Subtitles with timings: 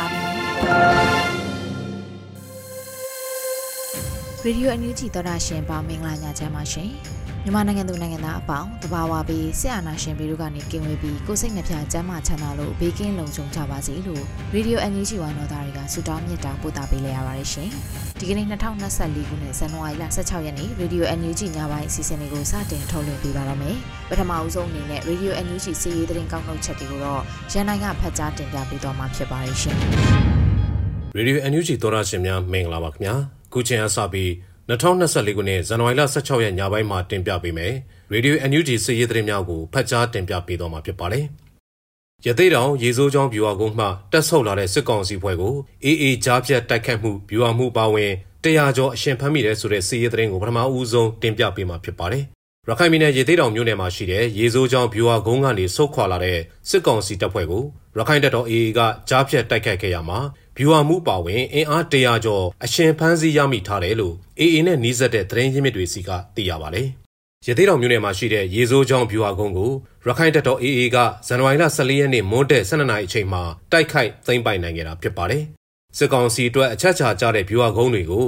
[4.45, 6.89] ရေဒီယိုအန်ယူဂျီသောတာရှင်ပေါင်းမင်္ဂလာညချမ်းပါရှင်
[7.43, 17.69] မြန်မာနိုင်ငံသူနိုင်ငံသားအပေါင်းတဘာဝပြီးဆရာနာရှင်ပေတို့ကနေကင်ဝေးပြီးကိုစိတ်နှပြချမ်းမချမ်းသာလို့ဘေးကင်းလုံခြုံကြပါစေလို့ရေဒီယိုအန်ယူဂျီဝိုင်းတော်သားတွေကဆုတောင်းမြတ်တာပို့တာပေးလိုက်ရပါတယ်ရှင်
[18.19, 23.77] ဒီကနေ့2024ခုနှစ်ဇန်နဝါရီလ16ရက်နေ့ရေဒီယိုအန်ယူဂျီညပိုင်းအစီအစဉ်လေးကိုစတင်ထုတ်လွှင့်ပေးပါရမယ်
[24.09, 27.21] ပထမအဦးဆုံးအနေနဲ့ရေဒီယိုအန်ယူဂျီစီးရီးသတင်းကောက်နှုတ်ချက်တွေကိုတော့
[27.53, 30.30] ရန်နိုင်ကဖတ်ကြားတင်ပြပေးသွားမှာဖြစ်ပါတယ်ရှင်
[31.17, 33.15] ရေဒီယို NUG သောရရှင်များမင်္ဂလာပါခင်ဗျာ
[33.53, 34.29] ခုချိန်အစပြီး
[34.69, 37.73] 2024ခုနှစ်ဇန်နဝါရီလ16ရက်ညပိုင်းမှာတင်ပြပေးမယ်
[38.11, 41.25] ရေဒီယို NUG စီးရီးသတင်းများကိုဖတ်ကြားတင်ပြပေးတော့မှာဖြစ်ပါတယ်
[42.25, 48.11] ရသေးတောင်ရေစိုးချောင်းဗျူဟာကုန်းမှတက်ဆုပ်လာတဲ့စစ်ကောင်စီဖွဲ့ကိုအေးအေးကြားဖြတ်တိုက်ခတ်မှုဗျူဟာမှုပါဝင်
[48.43, 52.23] တရားကျော်အရှင်ဖမ်းမိတဲ့ဆိုတဲ့စီးရီးသတင်းကိုပထမဦးဆုံးတင်ပြပေးမှာဖြစ်ပါတယ်
[52.69, 57.63] ရခိုင်ပြည်နယ်ရေသေးတောင်မြို့နယ်မှာရှိတဲ့ရေစိုးချောင်းဗျူဟာကုန်းကနေဆုတ်ခွာလာတဲ့စစ်ကောင်စီတပ်ဖွဲ့ကို
[57.97, 60.19] ရခိုင်တပ်တော် AA ကကြားဖြတ်တိုက်ခတ်ခဲ့ရမှာ
[60.57, 66.87] ဗျူဟာမှုပါဝင်အင်အားတရာကျော်အရှင်ဖမ်းဆီးရမိထားတယ်လို့ AA နဲ့နှီးစပ်တဲ့သတင်းရင်းမြစ်တွေစီကသိရပါတယ်။
[67.47, 69.71] ရသေးတော်မြို့နယ်မှာရှိတဲ့ရေစိုးချောင်းဗျူဟာကုန်းကို
[70.05, 70.97] ရခိုင်တပ်တော် AA က
[71.27, 75.43] ဇန်နဝါရီလ14ရက်နေ့မွန်းတဲ့12နာရီအချိန်မှာတိုက်ခိုက်သိမ်းပိုက်နိုင်ခဲ့တာဖြစ်ပါတယ်။
[75.97, 78.25] စစ်ကောင်စီအတွက်အချက်ချာကြတဲ့ဗျူဟာကုန်းတွေကို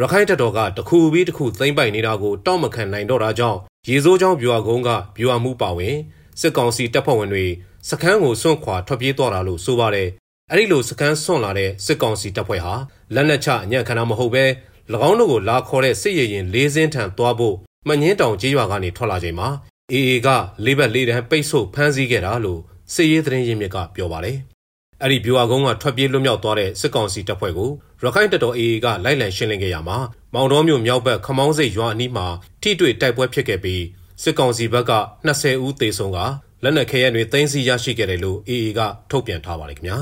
[0.00, 5.96] ရခိုင်တပ်တော်ကတခုပြီးတခုသိမ်းပိုက်နေတာကိုတောက်မခံနိုင်တော့တာကြောင့်ရေစိုးချောင်းဗျူဟာကုန်းကဗျူဟာမှုပါဝင်
[6.40, 7.46] စစ်ကောင်စီတပ်ဖွဲ့ဝင်တွေ
[7.88, 10.08] စခန်းကိုစွန့်ခွာထွက်ပြေးသွားတာလို့ဆိုပါတယ်
[10.50, 12.74] အဲ့ဒီလိုစကန်ဆွန့်လာတဲ့စစ်ကောင်စီတပ်ဖွဲ့ဟာ
[13.14, 14.44] လက်နက်ချအညံ့ခံတာမဟုတ်ပဲ၎
[15.08, 17.56] င်းတို့ကိုလာခေါ်တဲ့စစ်ရရင်လေးစင်းထံသွားဖို့
[17.88, 19.48] မှညင်းတောင်ကြေးရွာကနေထွက်လာချိန်မှာ
[19.92, 20.28] အေအေက
[20.64, 22.60] လေးဘက်လေးတန်းပိတ်ဆို့ဖမ်းဆီးခဲ့တာလို့
[22.94, 24.36] စစ်ရေးသတင်းရင်းမြစ်ကပြောပါတယ်။
[25.02, 27.70] အဲ့ဒီဗျူဟာကုန်းကထွက်ပြေးလွတ်မြောက်သွားတဲ့စစ်ကောင်စီတပ်ဖွဲ့ကို
[28.02, 29.98] ရခိုင်တပ်တော်အေအေကလိုက်လံရှင်းလင်းခဲ့ရမှာ
[30.34, 32.26] မောင်တော်မြို့မြောက်ဘက်ခမောင်းစိတ်ရွာအနီးမှာ
[32.62, 33.82] ထိတွေ့တိုက်ပွဲဖြစ်ခဲ့ပြီး
[34.22, 34.92] စစ်ကောင်စီဘက်က
[35.26, 36.18] 20ဦးသေဆုံးက
[36.64, 38.80] လက်နက်ခဲယမ်းတွေသိမ်းဆည်းရရှိခဲ့တယ်လို့အေအေက
[39.10, 39.98] ထုတ်ပြန်ထားပါတယ်ခင်ဗျာ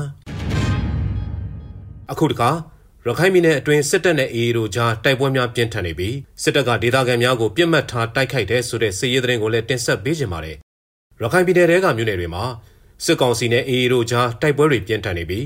[2.11, 2.49] ။အခုတခါ
[3.05, 10.57] ရခိုင်ပြည်နယ်အတွင်းစစ်တပ်နဲ့အေအေတို့ကြားတိုက်ပွဲများပြင်းထန်နေပြီးစစ်တပ်ကဒေသခံများကိုပြစ်မှတ်ထားတိုက်ခိုက်တဲ့ဆိုတဲ့စစ်ရေးသတင်းကိုလည်းတင်ဆက်ပေးကြပါတယ်။
[11.21, 12.43] ရခိုင်ပြည်နယ်တဲကမြို့နယ်တွေမှာ
[13.05, 15.45] စစ်ကောင်စီနဲ့အေအေတို့ကြားတိုက်ပွဲတွေပြင်းထန်နေပြီး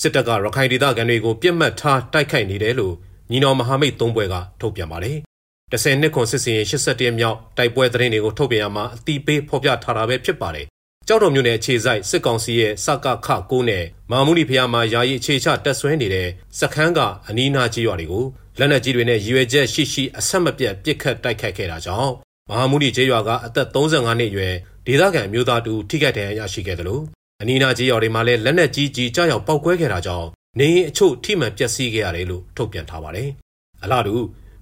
[0.00, 2.94] စစ်တပ်ကရခိုင်ဒေသခံတွေကိုပြစ်မှတ်ထားတိုက်ခိုက်နေတယ်လို့
[3.30, 5.18] ညီနောင်မဟာမိတ်သုံးဘွဲကထုတ်ပြန်ပါတယ်။
[5.72, 10.66] 10နှစ်ခွန်စစ်စင်ရင်87မြောက်တိုက်ပွဲသတင်းတွေကိုထုတ်ပြန်ရမှာအတိပေးဖော်ပြထားတာပဲဖြစ်ပါတယ်
[11.08, 16.28] ကြောက်တော်မြို့နယ်အခြေစိုက်စစ်ကောင်စီရဲ့စကခ9နဲ့မာမူလီဖျားမှာယာယီအခြေချတက်ဆွဲနေတဲ့
[16.58, 18.24] စခန်းကအနီးနားကြီးရွာတွေကို
[18.58, 22.12] လက်နက်ကြီးတွေနဲ့ရည်ရွယ်ချက်ရှိရှိအဆက်မပြတ်ပစ်ခတ်တိုက်ခိုက်ခဲ့တာကြောင့်
[22.48, 24.54] မဟာမူလီကျေးရွာကအသက်35နှစ်အရွယ်
[24.86, 27.02] ဒေသခံမျိုးသားတူထိခိုက်ဒဏ်ရာရရှိခဲ့တယ်လို့
[27.40, 30.28] အနီးနားကျေးရွာတွေမှာလည်းလက်နက်ကြီးကြီးကြောက်ပောက်ကွဲခဲ့တာကြောင့်
[30.58, 33.28] နေရင်အချို့ထိမှန်ပျက်စီးခဲ့ရတယ်လို့ထုတ်ပြန်ထားပါတယ်။
[33.82, 34.14] အလားတူ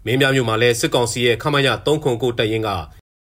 [0.09, 2.69] မင်းပြမြို့မှာလည်းစစ်ကောင်စီရဲ့ခမရ3ခုကိုတပ်ရင်းက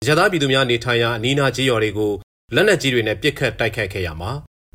[0.07, 2.13] ရသပြည်သူများနေထိုင်ရာအနီးနားကျေးရွာတွေကို
[2.55, 4.31] လက်နက်ကြီးတွေနဲ့ပစ်ခတ်တိုက်ခိုက်ခဲ့ရမှာ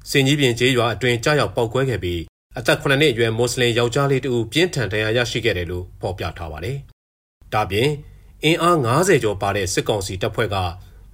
[0.09, 2.21] စင်ကြီးပြင်ကျေးရွာအတွင်းကြားရောက်ပောက်ကွဲခဲ့ပြီး
[2.57, 6.77] အသက်9နှစ်အရွယ်မွတ်စလင်ယောက်ျားလေးတူပြင်းထန်ဒဏ်ရာရရှိခဲ့တယ်လို့ဖော်ပြထားပါတယ်။
[7.53, 7.89] ဒါပြင်
[8.43, 10.55] အင်အား90ကျော်ပါတဲ့စစ်ကောင်စီတပ်ဖွဲ့က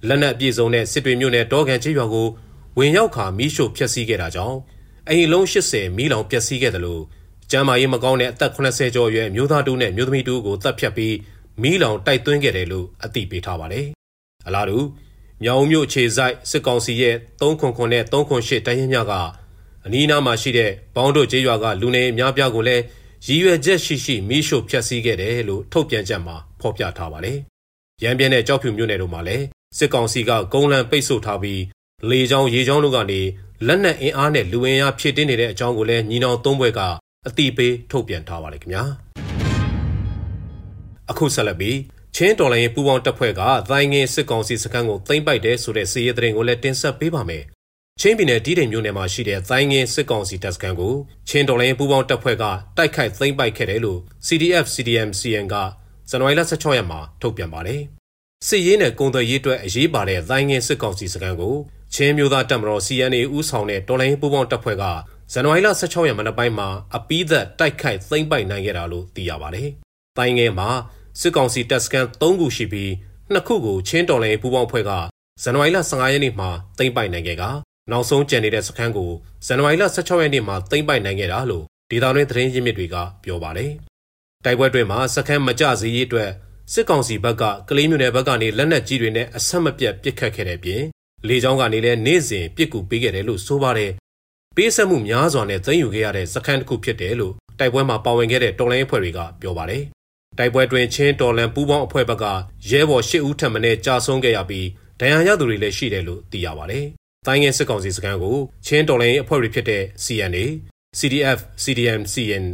[0.08, 2.28] လက်နက်အပြည့်စုံတဲ့စစ်တွေမြို့နယ်တောကန်ကျေးရွာကို
[2.78, 4.58] ဝင်ရောက်ခါမီးရှို့ဖျက်ဆီးခဲ့တာကြောင့်
[5.08, 7.02] အရင်လုံး80မီးလောင်ပျက်စီးခဲ့တယ်လို့
[7.50, 11.14] ကျမ်းမာရေးမကောင်းတဲ့အသက်80ကျော်အရွယ်မျိုးသားတူနဲ့မျိုးသမီးတူကိုတပ်ဖြတ်ပြီး
[11.62, 13.86] မီးလောင်တိုက်သွင်းခဲ့တယ်လို့အသိပေးထားပါတယ်။
[14.46, 14.78] အလားတူ
[15.42, 19.12] မြောင်မြို့ခြေဆိုင်စစ်ကောင်စီရဲ့309နဲ့308တိုင်းရင်းများက
[19.86, 22.82] အနီးနားမှာရှိတဲ့ဘောင်းတို့ကျေးရွာကလူနေအများပြားကိုလည်း
[23.26, 27.38] ရည်ရွယ်ချက်ရှိရှိမီးရှို့ဖျက်ဆီးခဲ့တယ်လို့ထုတ်ပြန်ချက်မှာဖော်ပြထားပါတယ်။
[28.02, 29.44] ရန်ပြင်းတဲ့ကြောက်ဖြူမြို့နယ်တို့မှာလည်း
[29.78, 31.62] စစ်ကောင်စီကကုန်းလန်ပိတ်ဆို့ထားပြီး
[32.10, 33.20] လေကြောင်းရေကြောင်းတို့ကနေ
[33.66, 36.80] လက်နက်အင်အားနဲ့လူဝင်အားဖြည့်တင်းနေတဲ့အကြောင်းကိုလည်းညီနောင်သုံးဘွဲက
[37.26, 38.84] အတိပေးထုတ်ပြန်ထားပါတယ်ခင်ဗျာ။
[41.10, 41.78] အခုဆက်လက်ပြီး
[42.16, 47.44] ချင်းတော်လိုင်းပူပေါင်းတပ်ဖွဲ့ကသိုင်းငင်းစစ်ကောင်စီစခန်းကိုသိမ်းပိုက်တယ်ဆိုတဲ့စီးရဲသတင်းကိုလည်းတင်ဆက်ပေးပါမယ်
[48.00, 50.94] ချင်းပြည်နယ်တီးတိမ်မြို့နယ်မှာရှိတဲ့သိုင်းငင်းစစ်ကောင်စီတပ်စခန်းကို
[51.28, 52.44] ချင်းတော်လိုင်းပူးပေါင်းတပ်ဖွဲ့က
[52.76, 55.54] တိုက်ခိုက်သိမ်းပိုက်ခဲ့တယ်လို့ CDF CDM CN က
[56.10, 57.80] ဇန်နဝါရီလ16ရက်မှာထုတ်ပြန်ပါတယ်။
[58.46, 61.54] စစ်ရေးနဲ့ကုန်သွယ်ရေးအတွက်အရေးပါတဲ့သိုင်းငင်းစစ်ကောင်စီစခန်းကို
[61.94, 64.84] ချင်းမျိုးသားတပ်မတော် CNA ဦးဆောင်တဲ့တော်လိုင်းပူးပေါင်းတပ်ဖွဲ့က
[65.32, 69.68] ဇန်နဝါရီလ16ရက်မနက်ပိုင်းမှာအပီးသက်တိုက်ခိုက်သိမ်းပိုက်နိုင်ခဲ့တာလို့သိရပါတယ်။
[70.18, 70.68] တိုင်းငယ်မှာ
[71.20, 72.92] စစ်ကောင်စီတပ်စခန်း3ခုရှိပြီး
[73.32, 74.90] နှစ်ခုကိုချင်းတော်လိုင်းပူးပေါင်းဖွဲ့က
[75.42, 77.44] ဇန်နဝါရီလ15ရက်နေ့မှာသိမ်းပိုက်နိုင်ခဲ့က
[77.90, 79.10] နောက်ဆုံးကျန်နေတဲ့စခန်းကို
[79.46, 83.70] ဇန်နဝါရီလ16ရက်နေ့မှာသိမ်းပိုက်နိုင်ခဲ့တာလို့ဒေသတွင်းသတင်းရင်းမြစ်တွေကပြောပါတယ်။
[84.44, 86.30] တိုက်ပွဲတွင်မှာစခန်းမကြစည်းရေးအတွက်
[86.72, 90.82] စစ်ကောင်စီဘက်ကကလေးမျိုးနယ်ဘက်ကနေလက်နက်ကြီးတွေနဲ့အဆက်မပြတ်ပစ်ခတ်ခဲ့တဲ့ပြင်
[91.28, 93.92] လေကြောင်းကနေလည်းနေ့စဉ်ပစ်ကူပေးခဲ့တယ်လို့ဆိုပါတယ်။
[94.58, 99.82] ပေးဆက်မှုများစွာနဲ့သိမ်းယူခဲ့ရတဲ့စခန်းတစ်ခုဖြစ်တယ်လို့တိုက်ပွဲမှာပါဝင်ခဲ့တဲ့တော်လိုင်းအဖွဲ့တွေကပြောပါတယ်။
[100.38, 102.24] တိုက်ပွဲတွင်ချင်းတော်လန်ပူးပေါင်းအဖွဲ့ဘက်က
[102.70, 104.66] ရဲဘော်၈ဦးထပ်မံကြာဆုံးခဲ့ရပြီး
[105.00, 106.84] ဒဏ်ရာရသူတွေလည်းရှိတယ်လို့သိရပါတယ်။
[107.26, 108.36] တိုင်းငယ်စစ်ကောင်စီစခန်းကို
[108.66, 110.44] ချင်းတော်လိုင်းအဖွဲ့တွေဖြစ်တဲ့ CNA,
[110.98, 112.44] CDF, CDM, CN,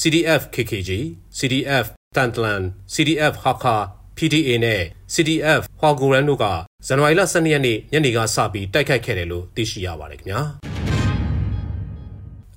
[0.00, 0.90] CDF KKG,
[1.38, 2.62] CDF Tantlan,
[2.94, 3.76] CDF Hakka,
[4.16, 4.82] PDA နဲ့
[5.14, 6.44] CDF ဟွာဂူရန်တို့က
[6.86, 10.67] ဇန်နဝါရီလ12ရက်နေ့ညနေကစပြီးတိုက်ခိုက်ခဲ့တယ်လို့သိရှိရပါတယ်ခင်ဗျာ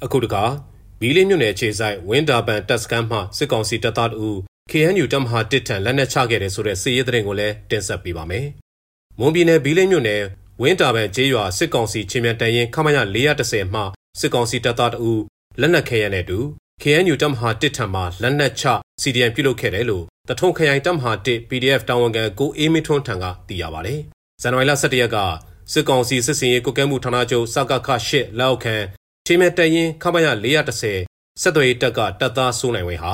[0.04, 0.44] အခုတခါ
[1.00, 4.38] ဘီလင်းမြို့နယ်ခြေဆိုင်ဝင်းတာပန်တပ်စခန်းမှစစ်ကောင်စီတပ်သားတို့
[4.72, 8.48] KNU တပ်မဟာတစ်ထံလက်နက်ချခဲ့တယ်ဆိုတဲ့စစ်ရေးသတင်းကိုလည်းတင်ဆက်ပေးပါမယ်
[9.20, 10.22] မွန်ပြည်နယ်ဘီလင်းမြို့နယ်
[10.62, 12.98] ဝင်းတာပန်ကျေးရွာစစ်ကောင်စီချင်းမြန်တန်ရင်ခမရ
[13.36, 13.82] 430မှ
[14.20, 15.22] စစ်ကောင်စီတပ်သားတို့
[15.60, 16.40] လက်နက်ခဲရနဲ့တူ
[16.82, 18.64] KNU တပ်မဟာတစ်ထံမှလက်နက်ချ
[19.02, 24.00] CDN ပြုလုပ်ခဲ့တယ်လို့တထုံခရိုင်တပ်မဟာတစ် PDF တာဝန်ခံကိုအေးမင်းထွန်းထံကသိရပါတယ်။
[24.42, 25.18] ဇန်နဝါရီလ17ရက်က
[25.74, 28.76] စစ်ကောင်စီစစ်စင်ရေးကုကဲမှုဌာနချုပ်စကခ8လက်အောက်ခံ
[29.32, 30.28] ချင်းမြန်တန်ရင်ခမရ
[30.84, 33.14] 430ဆက်သွယ်ရေးတပ်ကတပ်သားစိုးနိုင်ဝင်းဟာ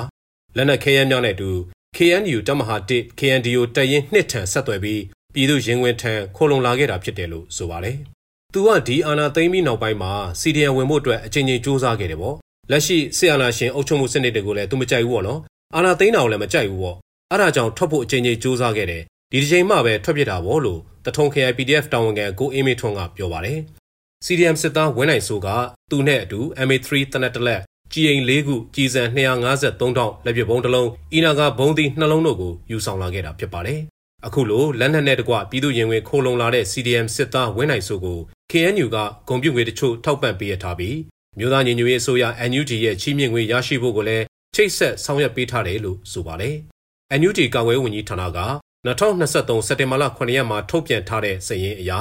[0.55, 1.51] လက်နက်ခဲယမ်းများနဲ့အတူ
[1.97, 5.01] KNU တပ်မဟာတစ် KNDO တရင်နှစ်ထံဆက်သွယ်ပြီး
[5.33, 7.97] ပြည်သူရင်ဝင်ထံခိုလုံလာခဲ့တာဖြစ်တယ်လို့ဆိုပါတယ်။
[8.53, 12.35] သူကဒီအာဏာသိမ်းပြီးနောက်ပိုင်းမှာစီဒီအန်ဝင်ဖို့အတွက်အချိန်ချင်းစူးစမ်းခဲ့တယ်ပေါ့။
[12.71, 15.39] လက်ရှိဆီအာဏာရှင်အုပ်ချုပ်မှုစနစ်တွေကိုလည်းသူမကြိုက်ဘူးပေါ့နော်။
[15.75, 16.97] အာဏာသိမ်းတာကိုလည်းမကြိုက်ဘူးပေါ့။
[17.31, 23.59] အဲဒါကြောင့်ထွက်ဖို့အချိန်ချင်းစူးစမ်းခဲ့တယ်။ဒီတစ်ချိန်မှပဲထွက်ပြစ်တာပေါ့လို့တထုံ KIPDF တာဝန်ခံကိုအေးမေထွန်းကပြောပါတယ်။
[24.25, 25.47] CDM စစ်သားဝင်းနိုင်ဆိုက
[25.91, 27.61] သူနဲ့အတူ MA3 တနက်တလက်
[27.93, 33.81] ကြည်အိမ်၄ခုကြီးစံ253တောင်လက်ပစ်ဘုံတစ်လုံးအီနာကဘုံသီးနှလုံးတို့ကိုယူဆောင်လာခဲ့တာဖြစ်ပါတယ်
[34.25, 38.19] အခုလိုလက်နက်နဲ့တကွပြည်သူရင်ဝင်ခိုးလုံလာတဲ့ CDM စစ်သားဝင်းနိုင်စုကို
[38.51, 38.97] KNU က
[39.27, 40.97] ဂုံပြုငွေတချို့ထောက်ပံ့ပေးရထားပြီး
[41.39, 44.25] မြို့သားညီညွတ်ရေးအစိုးရ NUG ရဲ့ချီးမြှင့်ငွေရရှိဖို့ကိုလည်း
[44.55, 46.55] ချိတ်ဆက်ဆောင်ရွက်ပေးထားတယ်လို့ဆိုပါတယ်။
[47.19, 48.39] NUG ကာကွယ်ဝန်ကြီးဌာနက
[48.87, 51.91] 2023စက်တင်ဘာလ9ရက်မှာထုတ်ပြန်ထားတဲ့စာရင်းအရ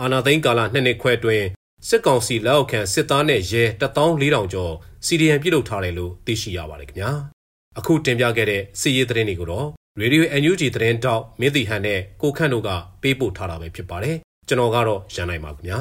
[0.00, 1.46] အာနာသိန်းကာလနှစ်နှစ်ခွဲအတွင်း
[1.88, 4.72] စစ်ကောင်စီလက်အောက်ခံစစ်သားနဲ့ရဲ14000ကျော်
[5.06, 7.10] CDN ပြုလုပ်ထားတယ်လို့သိရှိရပါတယ်ခင်ဗျာ။
[7.78, 9.68] အခုတင်ပြခဲ့တဲ့စီးရေးသတင်းတွေကိုတော့
[10.00, 12.70] ရေဒီယို NUG သတင်းတောက်မင်းတီဟန်နဲ့ကိုခန့်တို့က
[13.02, 14.16] ပေးပို့ထားတာပဲဖြစ်ပါတယ်
[14.48, 15.80] ကျွန်တော်ကတော့ရန်နိုင်ပါခင်ဗျာ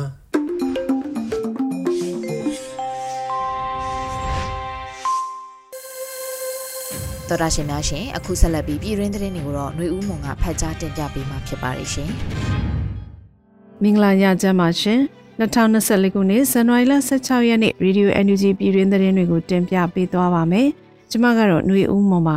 [7.30, 12.10] တော်တာရှင်များရှင်အခုဆက်လက်ပြီးပြည်ရင်းသတင်းတွေကိုတော့ຫນွေဦးမုံကဖတ်ကြားတင်ပြပေးမှာဖြစ်ပါတယ်ရှင်
[13.84, 15.02] မင်္ဂလာညချမ်းပါရှင်
[15.40, 20.68] 2024ခုနှစ်ဇန်နဝါရီလ16ရက်နေ့ Radio NUG ပြည်တွင်းသတင်းတွေကိုတင်ပြပေးသွားပါမယ်။
[21.10, 22.36] ကျွန်မကတော့ຫນွေဦးမုံပါ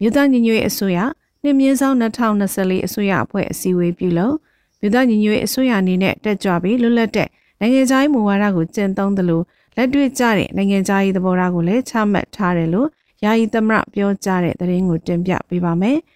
[0.00, 0.98] မြို့သားညီညွတ်ရေးအစိုးရ
[1.42, 4.34] နှစ်မြင်းဆောင်2024အစိုးရအဖွဲ့အစည်းအဝေးပြုလုပ်
[4.80, 7.28] မြို့သားညီညွတ်ရေးအစိုးရအနေနဲ့တက်ကြွပြီးလွတ်လပ်တဲ့
[7.60, 9.40] နိုင်ငံခြားရေးမူဝါဒကိုကျင့်သုံးသလို
[9.76, 12.88] လက်တွေ့ကျတဲ့နိုင်ငံခြားရေးသဘောထားကိုလည်းချမှတ်ထားတယ်လို့
[13.24, 15.98] ယာယီသမရပြောကြားတဲ့သတင်းကိုတင်ပြပေးပါမယ်။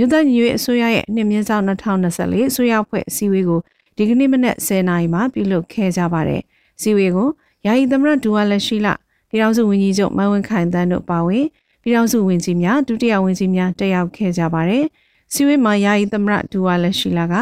[0.00, 3.60] မြို့သားညီညွတ်ရေးအစိုးရရဲ့နှစ်မြင်းဆောင်2024အစိုးရအဖွဲ့အစည်းအဝေးကို
[3.96, 6.42] ဒီကနေ့မနက်10:00နာရီမှာပြုလုပ်ခဲ့ကြပါတယ်။
[6.80, 7.28] စီဝေကို
[7.66, 8.88] ယာယီသမရဒူဝါလက်ရှိလ
[9.30, 11.46] ပြည်ထောင်စုဝန်ကြီးချုပ်မန်ဝင်းခိုင်တန်းတို့ပါဝင်
[11.82, 14.84] ပြည်ထောင်စုဝန်ကြီးများဒုတိယဝန်ကြီးများတက်ရောက်ခဲ့ကြပါတယ်။
[15.32, 17.34] စီဝေးမှာယာယီသမရဒူဝါလက်ရှိလာက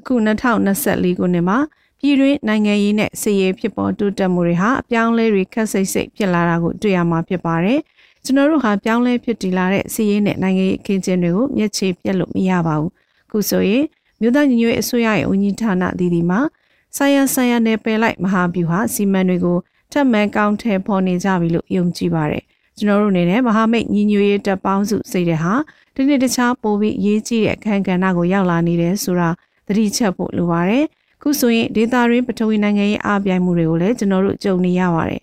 [0.00, 1.58] အခု2024ခုနှစ်မှာ
[2.00, 7.80] ပြည်တွင်းနိုင်ငံရေးနဲ့စစ်ရေးဖြစ်ပေါ်တိုးတက်မှုတွေဟာအပြောင်းလဲတွေခက်စိတ်စိတ်ဖြစ်လာတာကိုတွေ့ရမှာဖြစ်ပါတယ်။
[8.24, 12.90] ကျွန်တော်တို့ဟာပြောင်းလဲဖြစ်တည်လာတဲ့စစ်ရေးနဲ့နိုင်ငံရေးအခင်းကျင်းတွေကိုမျက်ခြေပြတ်လို့မရပါဘူး။
[13.30, 13.84] ခုဆိုရင်
[14.20, 16.40] မြို့သားညီညွတ်ရေးအစိုးရရဲ့ဝန်ကြီးဌာနအသီးသီးမှာ
[16.96, 19.58] ဆိုင်ရဆိုင်ရနယ်ပယ်လိုက်မဟာဗျူဟာစီမံတွေကို
[19.92, 22.42] ထပ်မံကောင်းထည်ဖော်နေကြပြီလို့ယုံကြည်ပါတယ်
[22.78, 25.54] ကျွန်တော်တို့အနေနဲ့မဟာမိတ်ညီညွတ်ရေးတပ်ပေါင်းစုစိတ်တဲ့ဟာ
[25.94, 29.28] ဒီနေ့တခြားပိုပြီးအရေးကြီးတဲ့အခမ်းကဏ္ဍကိုရောက်လာနေတယ်ဆိုတာ
[29.66, 30.84] သတိချက်ဖို့လိုပါတယ်
[31.22, 35.20] ခုဆိုရင်ဒေတာရင်းပထဝီနိုင်ငံရေးအားပြိုင်မှုတွေကိုလည်းကျွန်တော်တို့ကြုံနေရပါတယ်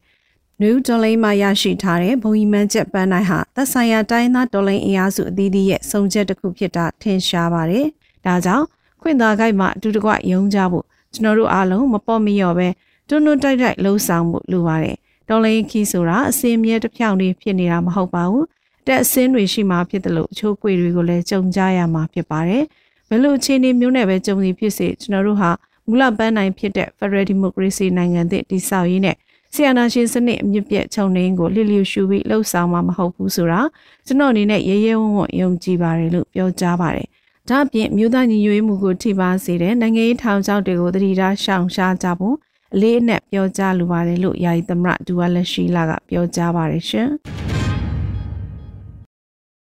[0.61, 7.85] နယူးဒေါ်လိန်မှာရရှိထားတဲ့ဘုံကြီးမှန်းချက်ပန်းတိုင်းဟာသက်ဆိုင်ရာတိုင်းသားဒေါ်လိန်အင်အားစုအသီးသီးရဲ့စုံချက်တစ်ခုဖြစ်တာထင်ရှားပါတယ်။
[8.25, 8.65] ဒါကြောင့်
[9.01, 12.67] ခွင့်သာခိုက်မှာအတူတကွယုံကြဖို့ကျွန်တော်တို့အားလုံးမပေါ့မလျော့ပဲ
[13.07, 14.95] တွန်းတွန်းတိုက်တိုက်လှုံ့ဆော်မှုလိုပါတယ်။
[15.29, 18.45] တော်လိုင်းခီဆိုတာအစင်းမြဲတစ်ဖြောင်းလေးဖြစ်နေတာမဟုတ်ပါဘူး
[18.81, 22.63] အတက်အစင်းတွေရှိမှဖြစ်တယ်လို့အချိုးကွေတွေကိုလည်းကြုံကြရမှာဖြစ်ပါတယ်
[23.09, 25.53] ဘယ်လိုအခြေအနေမျိုးနဲ့ပဲကြုံစီဖြစ်စေကျွန်တော်တို့ဟာမ
[25.87, 29.15] မူလပန်းနိုင်ဖြစ်တဲ့ Federal Democracy နိုင်ငံသစ်တည်ဆောက်ရေးနဲ့
[29.53, 33.61] ဆီယနာရှင်စနစ်အမြင့်ပြတ်ခြုံနှင်းကိုလှလျူရှုပြီးလှုပ်ဆောင်မှာမဟုတ်ဘူးဆိုတာ
[34.05, 37.07] ကျွန်တော်အနေနဲ့ရဲရဲဝံ့ဝံ့ယုံကြည်ပါတယ်လို့ပြောကြားပါတယ်။
[37.49, 42.35] ဒါ့အပြင်မြို့သားညီညွတ်ရေးမှုကိုထိပါစေတဲ့နိုင်ငံရေးထောင်ချောက်တွေကိုတတိထားရှောင်ရှားကြဖို့
[42.73, 47.09] အလေးအနက်ပြောကြားလိုပါတယ်လို့ယာယီသမရဒူဝါလက်ရှိလာကပြောကြားပါတယ်ရှင်။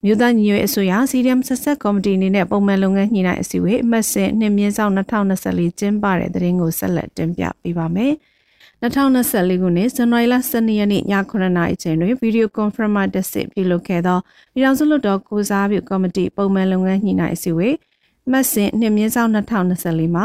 [0.04, 8.14] မြို့သားညီညွတ်ရေးအစိုးရ CDM ဆက်ဆက်ကော်မတီအနေနဲ့ပုံမှန်လုပ်ငန်းညှိနှိုင်းအစည်းအဝေးအမှတ်စဉ်နှစ်မြင်းဆောင်2024ကျင်းပတဲ့တဲ့ရင်ကိုဆက်လက်တင်ပြပေးပါမယ်။
[8.84, 14.18] 2024ခုနှစ်ဇန်နဝါရီလ12ရက်နေ့ည9:00နာရီချိန်တွင်ဗီဒီယိုကွန်ဖရင့်မှတက်စစ်ပြုလုပ်ခဲ့သော
[14.54, 17.76] ပြည်ထောင်စုလွှတ်တော်ကိုစားပြုကော်မတီပုံမှန်လုပ်ငန်းညှိနှိုင်းအစည်းအဝေး
[18.30, 20.24] မှတ်စဉ်နှစ်မြင်းဆောင်2024မှာ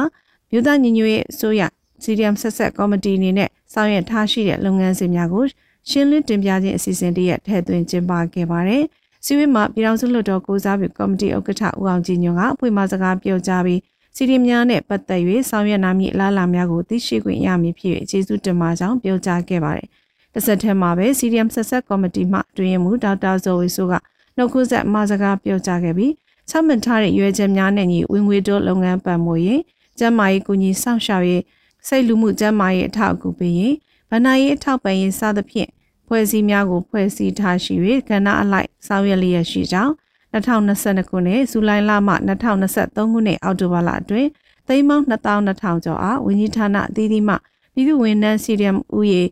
[0.51, 1.61] မြို့သားညီညွတ်ရေးအစိုးရ
[2.03, 5.43] CDM ဆက်ဆက်ကော်မတီအနေနဲ့ဆောင်ရွက်ထားရှိတဲ့လုပ်ငန်းစဉ်များကို
[5.89, 8.83] ရှင်းလင်းတင်ပြခြင်းအစီအစဉ်တရက်ထည့်သွင်းကျင်းပခဲ့ပါတယ်။
[9.25, 13.79] စီဝေးမှာပြည်ထောင်စုလွှတ်တော်ကိုစားပြုကော်မတီဥက္ကဋ္ဌဦးအောင်ကြည်ညွန့်ကအဖွင့်မစကားပြောကြားပြီး
[14.15, 19.87] စီဒီများနဲ့ပတ်သက်၍ဆောင်ရွက်နာမည်အလားအလာများကိုသိရှိခွင့်ရမည်ဖြစ်၍ကျေးဇူးတင်ပါကြောင်းပြောကြားခဲ့ပါတယ်။
[20.33, 23.93] တစ်ဆက်တည်းမှာပဲ CDM ဆက်ဆက်ကော်မတီမှတွင်မှုဒေါက်တာဇော်ဝေဆိုက
[24.35, 26.13] နှုတ်ခွဆက်မစကားပြောကြားခဲ့ပြီး
[26.49, 29.61] ချမှတ်ထားတဲ့ရွေးချက်များနဲ့ညီဝင်ငွေတိုးလုပ်ငန်းပတ်မှုရင်
[29.99, 31.43] ကျန်းမာရေးကူညီဆောင်ရှောက်ရေး
[31.87, 33.75] စိတ်လူမှုကျန်းမာရေးအထောက်အကူပေးရင်
[34.09, 35.69] ဗဏ္ဍာရေးအထောက်ပံ့ရေးစသဖြင့်
[36.07, 37.73] ဖွဲ့စည်းများကိုဖွဲ့စည်းထားရှိ၍
[38.09, 39.93] ကဏ္ဍအလိုက်ဆောင်ရွက်လျက်ရှိကြောင်း
[40.33, 44.29] 2022ခုနှစ်ဇူလိုင်လမှ2023ခုနှစ်အောက်တိုဘာလအတွင်း
[44.67, 47.36] သိန်းပေါင်း2200ကျော်အားဝန်ကြီးဌာနအသီးသီးမှ
[47.74, 49.24] ပြည်သူ့ဝန်ထမ်းစီရီယမ်ဦးရေ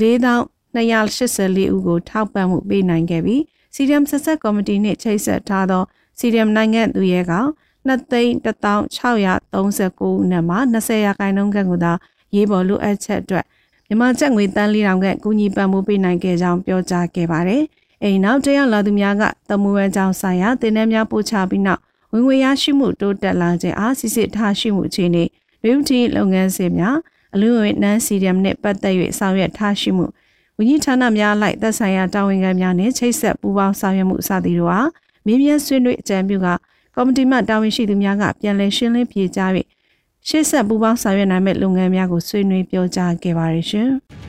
[0.00, 3.42] 4284ဦးကိုထောက်ပံ့မှုပေးနိုင်ခဲ့ပြီး
[3.74, 5.82] စီရီယမ်ဆက်ဆက်ကော်မတီနှင့်ချိတ်ဆက်ထားသော
[6.18, 7.32] စီရီယမ်နိုင်ငံသူရဲက
[7.88, 11.92] 2,1639ဦးနဲ့မှ20ရာခိုင်နှုန်းခန့်ကိုသာ
[12.34, 13.44] ရေးပေါ်လိုအပ်ချက်အတွက်
[13.86, 17.62] မြန်မာကျပ်ငွေတန်း4000ခန့်ကူညီပံ့ပိုးပေးနိုင်ခဲ့ကြောင်းပြောကြားခဲ့ပါတယ်။
[18.02, 21.80] အိမ်နောက်တရားလာသူများကတမူဝဲကြောင့်ဆိုင်ရာတင်နှဲများပို့ချပြီးနောက်
[22.12, 25.24] ဝင်ငွေရရှိမှုတိုးတက်လာခြင်းအားစစ်စစ်ထားရှိမှုအခြေအနေ
[25.64, 26.96] လူတီလုပ်ငန်းစဉ်များ
[27.34, 30.06] အလူငွေနန်းစီရီယမ်နှင့်ပတ်သက်၍ဆောင်ရွက်ထားရှိမှု
[30.56, 34.88] ဝန်ကြီးဌာနများလိုက်သက်ဆိုင်ရာတာဝန်ခံများနှင့်ချိတ်ဆက်ပူးပေါင်းဆောင်ရွက်မှုအစသည်တို့အား
[35.26, 36.48] မင်းမြတ်ဆွေးနွေးအကြံပြုက
[36.94, 39.50] ကော်မတီမှတာဝန်ရှိသူများကပြန်လည်ရှင်းလင်းပြေကြား၍
[40.28, 43.90] ရှေ့ဆက်ပူးပေါင်းဆောင်ရွက်နိုင်မယ့်လုပ်ငန်းများကိုဆွေးနွေးပြောကြားခဲ့ပါရရှင်။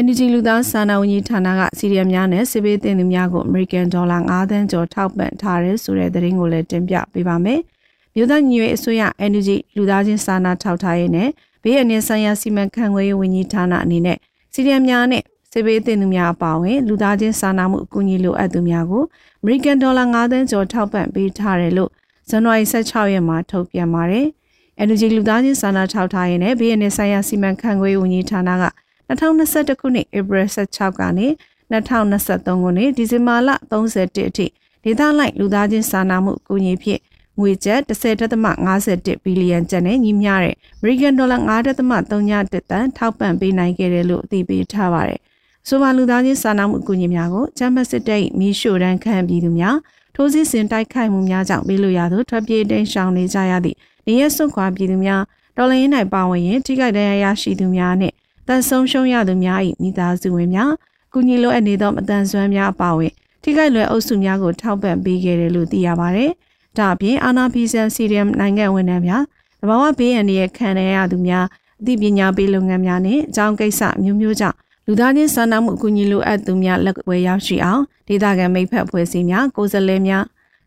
[0.00, 7.60] NUG လူသားစာနာဝန်ကြီးဌာနကစီရီယမ်များနဲ့စစ်ပေးတင်သူများကို American Dollar 9သန်းကျော်ထောက်ပံ့ထားတယ်ဆိုတဲ့သတင်းကိုလည်းတင်ပြပေးပါမယ်။
[8.14, 11.28] မြို့သားညီရွေးအစိုးရ NUG လူသားချင်းစာနာထောက်ထားရေးနဲ့
[11.62, 14.18] ဘေးအန္တရာယ်ဆိုင်ရာစီမံခန့်ခွဲရေးဝန်ကြီးဌာနအနေနဲ့
[14.52, 15.22] စီရီယမ်များနဲ့
[15.52, 19.04] စစ်ပေးတင်သူများအပါအဝင်လူသားချင်းစာနာမှုအကူအညီလိုအပ်သူများကို
[19.42, 21.90] American Dollar 9သန်းကျော်ထောက်ပံ့ပေးထားတယ်လို့
[22.28, 24.26] ဇန်နဝါရီ16ရက်မှာထုတ်ပြန်ပါတယ်။
[24.86, 28.64] NUG လူသားချင်းစာနာထောက်ထားရေးနဲ့ဘေးအန္တရာယ်ဆိုင်ရာစီမံခန့်ခွဲရေးဝန်ကြီးဌာနက
[29.12, 31.26] 2021ခုနှစ်ဧပြီ16ကနေ
[31.72, 34.46] 2023ခုနှစ်ဒီဇင်ဘာလ31အထိ
[34.84, 37.00] ဒေသလိုက်လူသားချင်းစာနာမှုအကူအညီဖြင့်
[37.38, 45.20] ငွေကျပ်10.51ဘီလီယံကျပ်နဲ့ညီမျှတဲ့ American Dollar 9.31တန်ထောက်ပံ့ပေးနိုင်ခဲ့တယ်လို့အသိပေးထားပါတယ်။
[45.68, 49.76] ဆိုပါလူသားချင်းစာနာမှုအကူအညီများကိုချမ်းမစစ်တဲ့မီးရှို့တန်းခံပြည်သူများ
[50.16, 53.76] ထိုးစစ်ဆင်တိုက်ခိုက်မှုများကြောင့်ပေးလို့ရသောထွက်ပြေးတိမ်းရှောင်နေကြရသည့်
[54.06, 55.22] နေရစွန့်ခွာပြည်သူများ
[55.56, 58.11] တော်လှန်ရေး၌ပါဝင်ရင်ထိခိုက်ဒဏ်ရာရရှိသူများနှင့်
[58.48, 60.72] တန်ဆုံးရှုံးရသူများ၏မိသားစုဝင်များ
[61.12, 66.30] ကုညီလိုအပ်နေသောအတန်ဆွမ်းများအပါအဝင်ထိခိုက်လွယ်အုပ်စုများကိုထောက်ပံ့ပေးခဲ့တယ်လို့သိရပါတယ်။
[66.78, 69.22] ဒါအပြင်အာနာဖီဆန်စီရီယမ်နိုင်ငံဝန်ထမ်းများ
[69.60, 71.46] တဘာဝဘေးအန္တရာယ်ခံရသူများ
[71.80, 74.56] အသိပညာပေးလုပ်ငန်းများနဲ့အကြောင်းကိစ္စမျိုးမျိုးကြောင့်
[74.86, 80.24] လူသားချင်းစာနာမှုအကူအညီလိုအပ်သူများလက်ဝဲရောက်ရှိအောင်ဒေသခံမိဖက်ဖွဲ့စည်းများကိုယ်စားလှယ်များ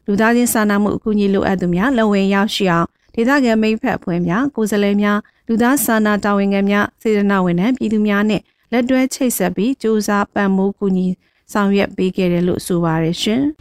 [0.08, 11.08] လူသားချင်းစာနာမှုအကူအညီလိုအပ်သူများလက်ဝဲရောက်ရှိအောင်ဒေသခံမိဖက်ဖွဲ့များကိုယ်စားလှယ်များ လူသားစာနာတာဝန်ခံများစေတနာဝန်ထမ်းပြည်သူများနဲ့လက်တွဲချိတ်ဆက်ပြီးစ조사ပံ့ပိုးကူညီ
[11.52, 13.44] ဆောင်ရွက်ပေးခဲ့တယ်လို့ဆိုပါရရှင်။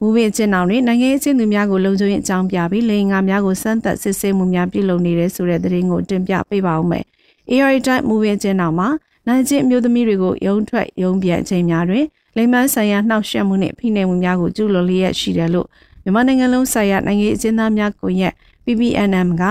[0.00, 7.04] မူဝင်းကျင်းအောင်တွင်နိုင်ငံရေးအကျဉ်းသူများကိုလုံခြုံရေးအကြောင်းပြပြီးလိင်ငါများကိုစမ်းသပ်စစ်ဆေးမှုများပြုလုပ်နေတဲ့ဆိုတဲ့သတင်းကိုတင်ပြပေးပါဦးမယ်။
[7.52, 8.88] ARI တိုင်းမူဝင်းကျင်းအောင်မှာ
[9.26, 12.04] နိုင်ကျင့်မျိုးသမီးတွေကိုယုံထွက်ယုံပြန်အချိန်များတွင်
[12.36, 15.66] လိမ်မဆိုင်ရာနှောက်ယှက်မှုနှင့်ဖိနှိပ်မှုများကိုကျူးလွန်လျက်ရှိတယ်လို့
[16.02, 18.34] မြန်မာနိုင်ငံလုံးဆိုင်ရာနိုင်ငံရေးအကျဉ်းသားများကွန်ရက်
[18.64, 19.42] PPNM က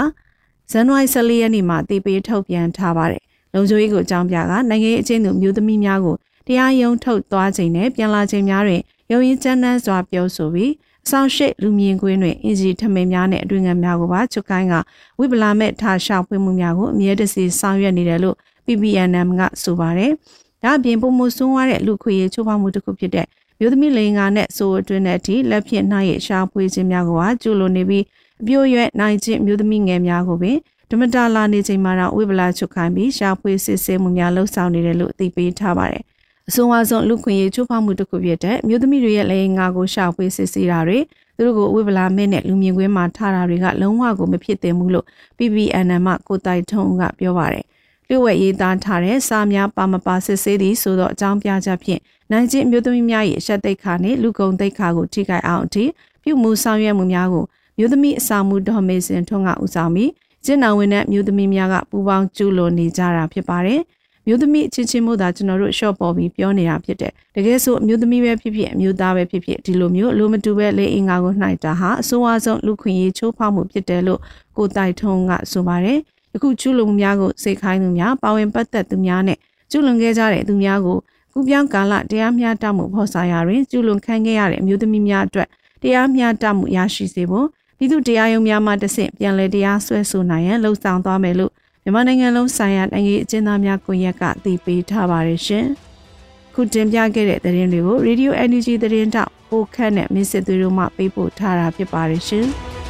[0.71, 3.21] ဇန်နဝါရီ14ရက်နေ့မှာတည်ပြီးထုတ်ပြန်ထားပါတယ်။
[3.53, 6.15] လုံခြုံရေးကိုအကြောင်းပြကနိုင်ငံရေးအကျဉ်းသူမျိုးသမီးများကို
[6.47, 10.71] တရားရုံးထုတ်သွားချိန်နဲ့ပြန်လာချိန်များတွင်ရုံရင်ကျန်းနှန်းစွာပြောဆိုပြီး
[11.05, 14.75] အဆောင်ရှိလူမြင်ကွင်းတွင်အင်ဂျီထမင်းများနဲ့အတွင်ငံများကိုပါချုပ်ကိုင်းက
[15.19, 20.11] ဝိပလာမဲ့ထားရှာဖွေမှုများကိုအမြဲတစေဆောင်ရွက်နေတယ်လို့ PPNM ကဆိုပါတယ်။
[20.63, 23.27] ဒါအပြင်ပုံမဆွန်းရတဲ့လူခွေရေးချိုးဖောက်မှုတစ်ခုဖြစ်တဲ့
[23.59, 28.03] မြို့သမီးလိန်ငါနဲ့ဆိုအတွင်းတဲ့အထိလက်ဖြင့်နှားရဲ့ရှာဖွေခြင်းများကိုပါကျူလိုနေပြီး
[28.41, 30.57] အပြိုရွက်နိုင်ခြင်းမျိုးသမီးငယ်များကိုပင်
[30.91, 36.03] ဓမ္မတာလာနေချိန်မှာတော့ဝိပလာချုပ်ခိုင်းပြီးရှာဖွေစစ်ဆေးမှုများလှုပ်ဆောင်နေတယ်လို့သိပေးထားပါတယ်။
[36.49, 40.99] အဆိုအဝါဆုံးလူခွင့်ရေးချိုးဖောက်မှုတစ်ခုဖြစ်တဲ့မျိုးသမီးတွေရဲ့လက်ငါကိုရှာဖွေစစ်ဆေးတာတွေ
[41.37, 45.05] သူတို့ကိုဝိပလာမဲနဲ့လူမြင်ကွင်းမှာထားတာတွေကလုံးဝကိုမဖြစ်သင့်ဘူးလို့
[45.37, 47.65] PPNN မှကိုတိုက်ထုံးကပြောပါတယ်
[48.07, 55.83] လျှို့ဝှက်ရေးသားထားတဲ့စာများပါမပါစစ်ဆေးသည်ဆိုတော့အကြောင်းပြချက်ဖြင့်နိုင်ကျင့်မျိုးသမီးများ၏အဆက်သိက္ခာနှင့်လူကုန်သိက္ခာကိုထိခိုက်အောင်အထိ
[56.23, 57.45] ပြုမှုဆောင်ရွက်မှုများကို
[57.77, 60.11] မျိုးသမီးအစာမှုဒေါ်မေစင်ထွန်းကဦးဆောင်ပြီး
[60.45, 63.81] ကျင့်နာဝင်တဲ့မျိုးသမီးများကပူပေါင်းကျူးလွန်နေကြတာဖြစ်ပါတယ်။
[64.27, 74.19] မျိုးသမီးအချင်းချင်းမို့သာကျွန်တော်တို့ရှော့ပေါ်ပြီးပြောနေတာဖြစ်တယ်။တကယ်ဆိုအမျိုးသမီးပဲဖြစ်ဖြစ်အမျိုးသားပဲဖြစ်ဖြစ်ဒီလိုမျိုးလိုမတူပဲလေအင်္ဂါကိုနှိုက်တာဟာအဆိုးအဆုံးလူခွင့်ရေးချိုးဖောက်မှုဖြစ်တယ်လို့
[74.57, 75.99] ကိုတိုက်ထုံးကဆိုပါတယ်။
[76.35, 79.37] အခုကျူးလွန်မှုများကိုစိတ်ခိုင်းသူများပါဝင်ပတ်သက်သူများနဲ့
[79.71, 80.97] ကျူးလွန်ခဲ့ကြတဲ့သူများကို
[81.33, 85.47] ကုပြောင်းကာလတရားမျှတမှုဖော်ဆောင်ရာတွင်ကျူးလွန်ခံခဲ့ရတဲ့အမျိုးသမီးများအတွက်
[85.81, 87.47] တရားမျှတမှုရရှိစေဖို့
[87.83, 91.51] ပြည်သူတရားရုံးများမှတဆင့်ပြန်လည်တရားစွဲဆိုနိုင်ရန်လှုံ့ဆော်သွားမယ်လို့
[91.83, 95.65] မြန်မာနိုင်ငံလုံးဆိုင်ရာနိုင်ငံအကျဉ်းသားများကွန်ရက်ကအသိပေးထားပါတယ်ရှင်။
[96.53, 102.47] ခုတင်ပြခဲ့တဲ့သတင်းတွေကို Radio Energy သတင်းတောက်ပိုခန့်နဲ့မင်းစစ်သွေးတို့မှပေးပို့ထားတာဖြစ်ပါတယ်ရှင်။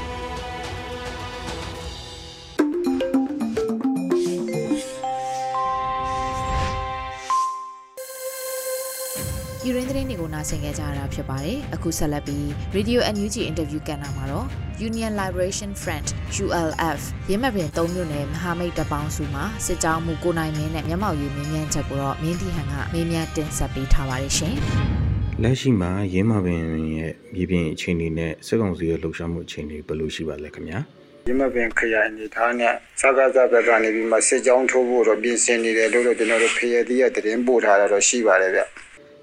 [10.34, 14.48] နားဆင်ကြကြရတာဖြစ်ပါတယ်။အခုဆက်လက်ပြီး Radio NUG Interview ကဏ္ဍမှာတော့
[14.88, 16.08] Union Liberation Front
[16.44, 17.00] ULF
[17.30, 24.56] ရင်းမှတ်ပင်၃မြို့နယ်မဟာမိတ်တပေါင်းစုမှာစစ်ကြောင်းမူကိုနိုင်မင်းနဲ့မျက်မှောက်ရေးမင်းမြန်းချက်ကိုတော့မင်းတီဟန်ကမင်းမြန်းတင်ဆက်ပေးထားပါတယ်ရှင်။
[25.44, 30.80] လက်ရှိမှာရင်းမှပင်ရဲ့မြေပြင်အခြေအနေနဲ့စစ်ကောင်စီရဲ့လှုပ်ရှားမှုအခြေအနေဘယ်လိုရှိပါလဲခင်ဗျာ။
[31.30, 38.62] ရမပင်ခရိုင်နေသားနဲ့စကားစဘက်ကနေပြီးမှစစ်ကြောင်းထိုးဖို့တော့ပြင်ဆင်နေတယ်လို့တော့ကျွန်တော်တို့ဖရည်သီးရဲ့တရင်ပို့ထားတာတော့ရှိပါတယ်ဗျ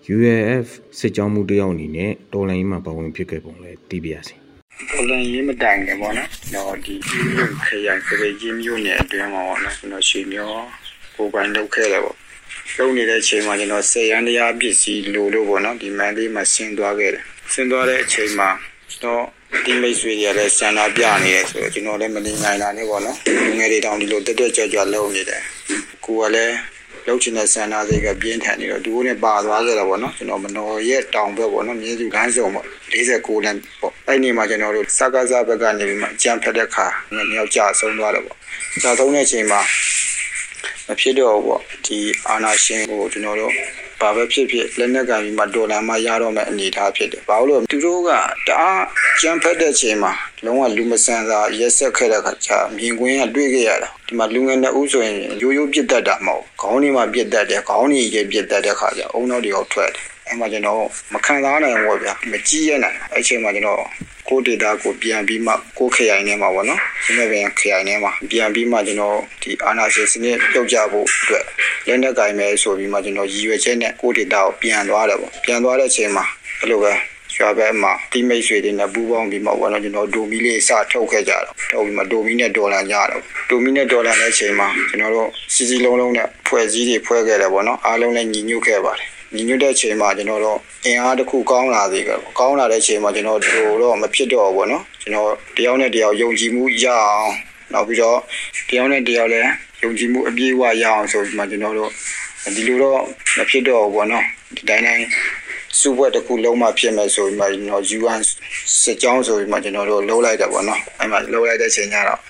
[0.09, 0.67] UAF
[0.99, 4.35] စစ်ကြောင်းမှုတယောက်အနေနဲ့တော်လိုင်းမှာပါဝင်ဖြစ်ခဲ့ပုံလဲသိပြရစီ
[4.91, 6.95] တော်လိုင်းရေးမတိုင်ခင်ပေါ့နော်တော့ဒီ
[7.67, 10.65] ခရိုင်ခရိုင်ကြီးမျိုးနဲ့အတွင်းမှာပေါ့နော်ကျွန်တော်ရှီမျိုး
[11.17, 12.17] ကိုပိုင်လုပ်ခဲ့တယ်ပေါ့
[12.79, 18.49] လုပ်နေတဲ့အချိန်မှာကျွန်တော်စေရန်တရားပစ္စည်းလိုလို့ပေါ့နော်ဒီမန်လေးမှာဆင်းသွားခဲ့တယ်ဆင်းသွားတဲ့အချိန်မှာ
[19.05, 19.23] တော့
[19.65, 23.17] ဒီမိတ်ဆွေတွေကလည်းစံနာပြနေတယ်ဆိုတော့ကျွန်တော်လည်းမနေနိုင်တာနဲ့ပေါ့နော်
[23.47, 25.43] လူငယ်တွေတောင်ဒီလိုတက်တက်ကြွကြွလုပ်နေတယ်
[26.05, 26.55] ကိုကလည်း
[27.07, 38.39] လောက်ချင်တဲ့ဆန္ဒစိတ်ကပြင်းထန်နေတော့ဒီကိုနဲ့ပါသွားကြတာပေါ့နော်ကျွန်တော်မနော်ရဲ့တောင်ဘက်ပေါ့နော်မြင်းစုလမ်းစုံပေါ့49လမ်းပေါ့အဲ့ဒီမှာကျွန်တော်တို့စကားစားဘက်ကနေပြီးမှကြံဖက်တဲ့ခါနှစ်ယောက်ကြာဆုံးသွားတယ်ပေါ့
[38.83, 39.61] ကြာဆုံးတဲ့အချိန်မှာ
[40.89, 43.53] မဖြစ်တော့ဘူးပေါ့ဒီအာနာရှင်ကိုကျွန်တော်တို့
[44.01, 48.11] ဘာပဲဖြစ်ဖြစ်လက်နက်ကပြီးမှဒေါ်လာမှရတော့မယ့်အနေအထားဖြစ်တယ်။ဘာလို့လဲသူတို့က
[48.49, 48.85] တအား
[49.21, 50.13] ကြမ်းဖက်တဲ့ချိန်မှာ
[50.45, 60.83] လုံးဝလူမဆန်စာရက်ဆက်ခဲ့တဲ့ခါကျမြင်ကွင်းကတွေ့ခဲ့ရတာ။ဒီမှာလူငယ်နှစ်ဦးဆိုရင်ရိုးရိုးပြစ်တတ်တာမဟုတ်ခေါင်းလေးမှာပြစ်တတ်တယ်ခေါင်းကြီးကြီးပြစ်တတ်တဲ့ခါကျအုံနောက်တွေရောက်ထွက်တယ်။ အဲ့မှာကျွန်တော်
[61.15, 63.81] မခံစားနိုင်ဘူးဗျာမကြည့်ရနိုင်အဲ့ချိန်မှာကျွန်တော်
[64.29, 71.45] ကိုဒေတာကိုပြန်ပြီးမှကိုခရိုင်ထဲမှာပေါ့နော်ဒီမဲ့ပြန်ခရိုင်ထဲမှာပြန်ပြီးမှကျွန်တော်ဒီအာနာရှင်စနစ်ပြုတ်ကြဖို့အတွက်
[71.87, 76.25] လက်နက်ကင်မယ်ဆိုပြီးမှကျွန်တော်ရည်ရွယ်ချက်နဲ့ကိုဒေတာကိုပြန်သွားတယ်ပေါ့ပြန်သွားတဲ့အချိန်မှာ
[76.61, 76.93] အဲ့လိုပဲ
[77.37, 97.33] ရွာဘက်မှာတိမိတ်ဆွေတွေနဲ့ပူးပေါင်းပြီးမှပေါ့နော်ကျွန်တော်ဒိုမီလေးစထုတ်ခဲ့ကြတော့ထုတ်ပြီးမှဒိုမီနဲ့ဒေါ်လာကြတော့ဒိုမီနဲ့ဒေါ်လာတဲ့အချိန်မှာကျွန်တော်တို့စီစီလုံးလုံးနဲ့ဖွဲ့စည်းတွေဖွဲ့ခဲ့တယ်ပေါ့နော်အားလုံးလည်းညီညွတ်ခဲ့ပါတယ် ညီညွတ်တဲ့ချိန်မှာကျွန်တော်တို့အင်အားတစ်ခုကောင်းလာသေးတယ်ကောင်းလာတဲ့ချိန်မှာကျွန်တော်တို့တော့မဖြစ်တော့ဘူးပေါ့နော်ကျွန်တော်တယောက်နဲ့တယောက်ယုံကြည်မှုရအောင်
[97.73, 98.19] နောက်ပြီးတော့
[98.69, 99.49] တယောက်နဲ့တယောက်လည်း
[99.83, 101.91] ယုံကြည်မှုအပြည့်အဝရအောင်ဆိုပြီးမှကျွန်တော်တို့
[102.57, 103.01] ဒီလိုတော့
[103.39, 104.25] မဖြစ်တော့ဘူးပေါ့နော်
[104.57, 105.05] ဒီတိုင်းတိုင်း
[105.81, 108.21] စုဘွက်တစ်ခုလုံးမဖြစ်မယ်ဆိုပြီးမှကျွန်တော် UN
[108.83, 112.21] စစ်ကြောင်းဆိုပြီးမှကျွန်တော်တို့လှုပ်လိုက်တာပေါ့နော်အဲ့မှာလှုပ်လိုက်တဲ့ချိန်ကျတော့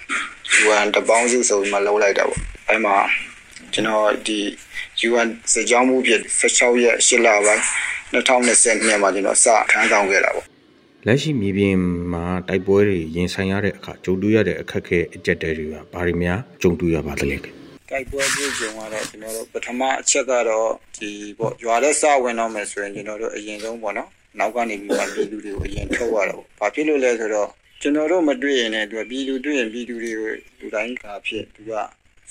[0.69, 2.97] UN တပေါင်းစုဆိုပြီးမှလှုပ်လိုက်တာပေါ့အဲ့မှာ
[3.73, 4.39] ကျွန်တော်ဒီ
[5.09, 7.65] UN စစ်ကြောင်းမှုဖြစ်16ရက်8လပိုင်း
[8.15, 10.47] 2020မှာကျွန်တော်စခန်းဆောင်ခဲ့တာပေါ့
[11.07, 11.77] လက်ရှိမြေပြင်
[12.13, 24.09] မှာတိုက်ပွဲတွေရင်ဆိုင်ရတဲ့အခါကြုံတွေ့ရတဲ့အခက်အခဲအကျက်တဲတွေကဘာတွေများကြုံတွေ့ရပါသလဲတိုက်ပွဲပြည်ကြုံကတော့ကျွန်တော်တို့ပထမအချက်ကတော့ဒီပေါ့ရွာတဲ့စဝင်တော့မယ်ဆိုရင်ကျွန်တော်တို့အရင်ဆုံးပေါ့နော်
[24.39, 27.49] နောက်ကနေပြီးမှပြည်သူတွေကိုအရင်ထုတ်ရတာပေါ့ဘာဖြစ်လို့လဲဆိုတော့
[27.81, 31.73] ကျွန်တော်တို့မတွေ့ရင်လည်းသူကပြည်သူတွေ့ရင်ပြည်သူတွေကိုလူတိုင်းကဖြစ်သူက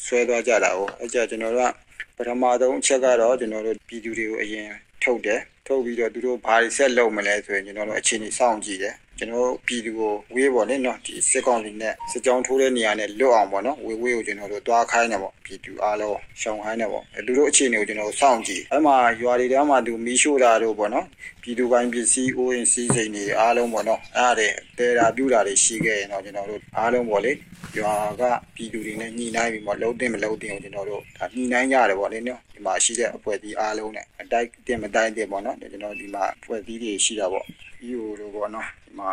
[0.05, 1.88] ဆွဲသွားကြတာ哦အဲ့ကြကျွန်တော်တို့က
[2.21, 4.67] ပထမဆုံးအချက်ကတော့ကျွန်တော်တို့ပြည်သူတွေကိုအရင်
[5.03, 21.05] ထုတ်တယ်ထုတ်ပြီးတော့သူတို့ဘာတွေဆက်လုပ်မလဲဆိုရင်ကျွန်တော်တို့အခြေအနေစောင့်ကြည့်တယ် ကျွန်တော်ပြည်သူကိုဝေးပေါ့လေနော်ဒီစစ်ကောင်စီနဲ့စစ်ကြောင်းထိုးတဲ့နေရာနဲ့လွတ်အောင်ပေါ့နော်ဝေးဝေးကိုကျွန်တော်တို့တွားခိုင်းတယ်ပေါ့ပြည်သူအားလုံးရှောင်ခိုင်းတယ်ပေါ့အဲလူတို့အခြေအနေကိုကျွန်တော်စောင့်ကြည့်အဲမှာရွာတွေထဲမှာသူမီးရှို့တာတို့ပေါ့နော်
[21.43, 27.31] ပြည်သူပိုင်းပစ္စည်းအိုးရင်စီးစိမ်တွေအားလုံးပေါ့နော်အဲ့ဒါတွေတဲတာပြူတာတွေရှိခဲ့ရင်တော့ကျွန်တော်တို့အားလုံးပေါ့လေ
[27.77, 28.23] ရွာက
[28.55, 37.45] ပြည်သူတွေနဲ့ညှိနှိုင်းပြီးတော့လုံးတင်မလုံးတင်ကိုကျွန်တော်တို့ဒါညှိနှိုင်းကြတယ်ပေါ့လေနော်ဒီမှာရှိတဲ့အဖွဲ့အစည်းအားလုံးနဲ့အတိုက်တင်မတိုက်တင်ပေါ့နော်ကျွန်တော်ဒီမှာအဖွဲ့အစည်းတွေရှိတာပေါ့
[37.87, 39.09] EU တို့ပေါ့နော်ဒီမှာ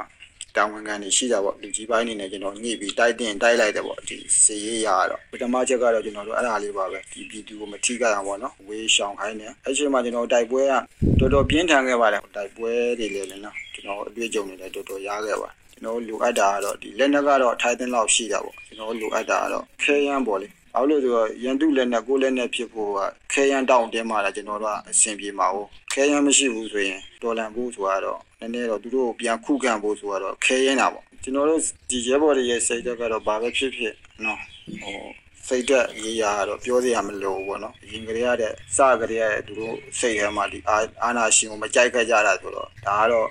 [0.57, 10.73] တာဝန်ခံတွေရှိတာပေါ့လူကြီးပိုင်းနေနဲ့ကျွန်တော်ညှိပြီးတိုက်တင်တိုက်လိုက်တယ်ပေါ့ဒီစီရေးရတော့ပထမချက်ကတော့ကျွန်တော်တို့အဲ့ဒါလေးပါပဲဒီပြည်သူကိုမထိခိုက်အောင်ပေါ့နော်ဝေးရှောင်ခိုင်းတယ်အဲ့ချိန်မှာကျွန်တော်တိုက်ပွဲက
[11.21, 22.99] တော်တော်ပြင်းထန်ခဲ့ပါတယ်တိုက်ပွဲတွေလည်းနော်ကျွန်ကျွန်တော်အတွေ့အကြုံတွေလည်းတော်တော်ရခဲ့ပါကျွန်တော်လိုအပ်တာကတော့ဒီလက်နက်ကတော့အထိုက်အသင့်လောက်ရှိတာပေါ့ကျွန်တော်လိုအပ်တာကတော့ခဲယမ်းပေါ့လေ ဘာလို့လဲဆိုတော့ရန်တုလက်နက်ကိုလက်နက်ဖြစ်ဖို့က
[23.33, 31.61] ခဲယမ်းတောင်းတင်းมาတာကျွန်တော်တို့ကအဆင်ပြေမှာဟုတ်ခဲယမ်းမရှိဘူးဆိုရင်တော်လန်ဖို့ဆိုတော့နည်းနည်းတော့သူတို့ပြန်ခုခံဖို့ဆိုတော့ခဲယမ်းတာပေါ့ကျွန်တော်တို့
[31.91, 34.41] ဒီရဲဘော်တွေရဲ့စိတ်ဓာတ်ကတော့ဘာပဲဖြစ်ဖြစ်နော်
[34.83, 35.01] ဟို
[35.49, 40.59] စိတ်သက်ရေးရတော့ပြောစရာမလိုဘူးပေါ့နော်အရင်ကတည်းကတဲ့စကတည်းကသူတို့စိတ်ထဲမှာဒီ
[41.03, 43.29] အာနာရှင်ကိုမကြိုက်ခဲ့ကြတာဆိုတော့ဒါကတော့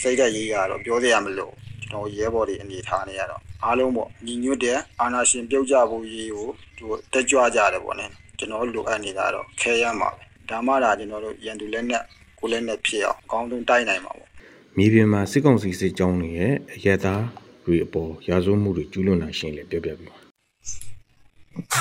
[0.00, 1.50] စိတ်သက်ရေးရတော့ပြောစရာမလို
[1.90, 12.02] ကျွန်တော်ရဲဘော်တွေအနေထားနေရတော့အားလုံးပေါ့ညီညွတ်တဲ့အာနာရှင်ပြုတ်ကြဖို့ရေးကိုသူတက်ကြွကြတယ်ပေါ့နော်ကျွန်တော်လိုအပ်နေတာတော့ခဲရမှာပဲဒါမှသာကျွန်တော်တို့ရန်သူလက်နဲ့
[12.38, 14.28] ကိုလက်နဲ့ဖြစ်အောင်အကောင်းဆုံးတိုက်နိုင်မှာပေါ့
[14.76, 17.24] မြေပြင်မှာစစ်ကောင်စီစစ်ကြောင်းတွေရဲ့အရက်သား
[17.64, 20.16] တွေအပေါ်ရာဇဝမှုတွေကျူးလွန်တာရှင်းလေပြောပြပြပါ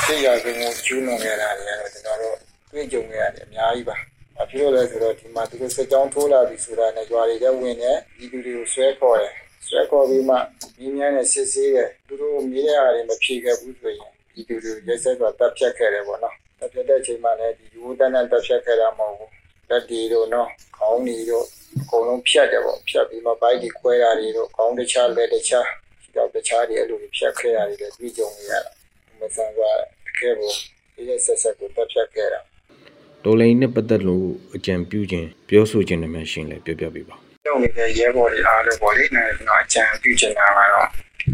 [0.07, 2.35] သိရဆုံးကိုကျူးလွန်ခဲ့တာတွေကတော့ကျွန်တော်တို့
[2.71, 3.97] တွေ့ကြုံခဲ့ရတယ်အများကြီးပါ။
[4.37, 9.33] ဘာဖြစ်လို့လဲဆိုတော့ဒီမှာသူတို့စစ်ကြောင်းထိုးလာပြီဆိုတာနဲ့ရွာတွေကဝင်တယ်ဒီလူတွေကိုဆွဲခေါ်တယ်
[9.65, 10.35] ဆွဲခေါ်ပြီးမှ
[10.79, 19.31] မြင်းမြန်းနဲ့စစ်ဆေးတယ်သူတို့မြေးရတာတွေမဖြေခဲ့ဘူးဆိုရင်ဒီလူတွေရက်ဆက်စွာတပ်ဖြတ်ခဲ့တယ်ပေါ့နော်တပ်ဖြတ်တဲ့အချိန်မှာလည်းဒီယူတန်းတန်းတပ်ဖြတ်ခဲ့တာမဟုတ်ဘူး
[19.69, 21.45] လက်တီတို့နော်ခေါင်းတွေတို့
[21.81, 25.65] အကုန်လုံးဖြတ်တယ်ပေါ့ဖြတ်ပြီးမှဘိုက်တွေခွဲတာတွေတို့ခေါင်းတစ်ခြားလက်တစ်ခြား
[26.01, 28.71] ဒီတော့တခြားတွေအဲ့လိုဖြတ်ခဲ့တာတွေလည်းတွေ့ကြုံနေရတာ
[29.19, 30.51] မဆန်ကတကယ်ကို
[30.95, 32.41] ဒီရက်ဆက်ဆက်ကိုတပ်ဖြတ်ခဲ့တာ
[33.23, 37.17] တော်လိုင်းနဲ့ပတ်သက်လို့အကြံပြုခြင်းပြောဆိုခြင်းတွေမှရှင်းလေပြောပြပြပါ
[37.47, 40.87] လုပ်နေတဲ့ရဲဘော်တွေအားလုံးပေါ့လေနဲ့ကျွန်တော်အကြံပြုချင်တာကတော့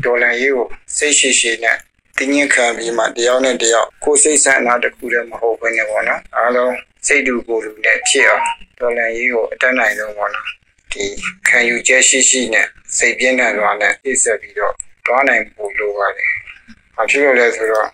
[0.04, 1.78] ဒေါ်လာရေးကိုစိတ်ရှိရှိနဲ့
[2.18, 6.74] တင်းညင်ခံပြီးမှတယောက်နဲ့တယောက်ကိုယ်စိတ်ဆန္ဒတစ်ခုတည်းမဟုတ်ဘဲနဲ့ပေါ့နော်အားလုံး
[7.08, 8.46] စိတ်တူကိုယ်တူနဲ့ဖြစ်အောင်
[8.80, 10.48] ဒေါ်လာရေးကိုအတတ်နိုင်ဆုံးပေါ့နော်
[10.94, 11.06] ဒီ
[11.48, 14.74] ခံယူချက်ရှိရှိနဲ့စိတ်ပြင်းထန်စွာနဲ့ပြည့်စုံပြီးတော့
[15.06, 16.30] တွားနိုင်ဖို့လိုပါတယ်။
[16.96, 17.90] ဘာဖြစ်လို့လဲဆိုတော့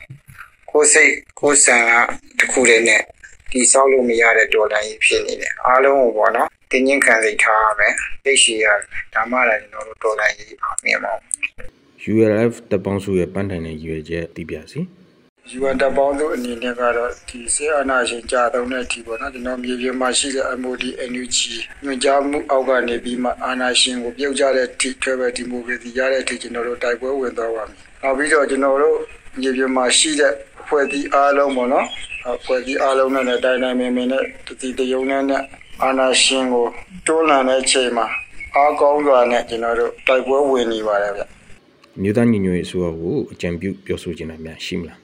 [0.72, 1.92] ကိုယ်စိတ်ကိုယ်ဆန္ဒ
[2.40, 3.02] တစ်ခုတည်းနဲ့
[3.52, 7.94] ဒီဆောက်လို့မရတဲ့ဒေါ်လာရေးဖြစ်နေတယ်အားလုံးကိုပေါ့နော် တင်းချင်းခံစိတ်ထားရမယ်
[8.26, 8.68] သိရှိရ
[9.14, 14.82] ဒါမှလည်းကျွန်တော်တို့ဒေါ်လာရေးပါမြင်ပါဘူး ULF တပ်ပေါင်းစုရဲ့ပန်းတိုင်တဲ့ရည်ရွယ်ချက်သိပြစီ
[15.52, 21.38] ယူအန်တပ်ပေါင်းတို့အနေနဲ့ကတော့ဒီစေအနာရှင်ကြာသုံးတဲ့အထိပေါ့နော်ကျွန်တော်မြေပြင်မှာရှိတဲ့ MOD NUG
[21.84, 28.98] ညွှန်ကြားမှုအောက်ကနေပြီးမှအာနာရှင်ကိုပြုတ်ကြတဲ့အထိထွဲပဲဒီမိုကရေစီရတဲ့အထိကျွန်တော်တို့တိုက်ပွဲဝင်သွားပါမယ်။နောက်ပြီးတော့ကျွန်တော်တို့
[29.40, 31.88] မြေပြင်မှာရှိတဲ့အဖွဲ့အစည်းအားလုံးပေါ့နော်
[32.38, 35.44] အဖွဲ့အစည်းအားလုံးနဲ့တိုင်းတိုင်းမင်းမင်းနဲ့တတိတယုံနဲ့နဲ့
[35.84, 36.65] အာနာရှင်ကို
[37.08, 38.06] တွန်းလှန်တဲ့အချိန်မှာ
[38.56, 41.24] အားကောင်းစွာနဲ့ကျွန်တော်တို့တိုက်ပွဲဝင်နေပါတယ်ဗျ။
[41.98, 45.00] အမျိုးသားညီညွတ်ရေးအစိုးရကိုအကြံပြုပြောဆိုခြင်းတွေများရှိမလား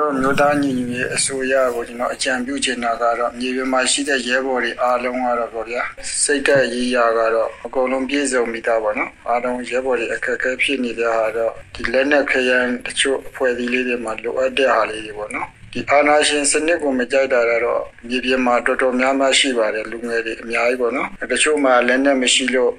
[0.00, 5.82] တို့မျိုးသားညီညွတ်ရေးအစိုးရကိုကျွန်တော်အကြံပြုချင်တာကတော့မြေပြင်မှာရှိတဲ့ရဲဘော်တွေအားလုံးကတော့ဗောဗျာ
[6.24, 22.72] စိတ်သက်ရေးရကတော့အကုန်လုံးပြည့်စုံမိသားပေါ့နော်အားလုံးရဲဘော်တွေအခက်အခဲဖြစ်နေတဲ့ဟာတော့ဒီလက်နက်ခရမ်းတချို့အဖွဲ့အစည်းလေးတွေမှာလိုအပ်တဲ့ဟာလေးတွေပေါ့နော် ဒီအာနာရှင်စနစ်ကိုမကြိုက်တာတော့မြေပြင်မှာတော်တော်များများရှိပါတယ်လူငယ်တွေအများကြီးပေါ့နော်တချို့မှာလက်နက်မရှိလို့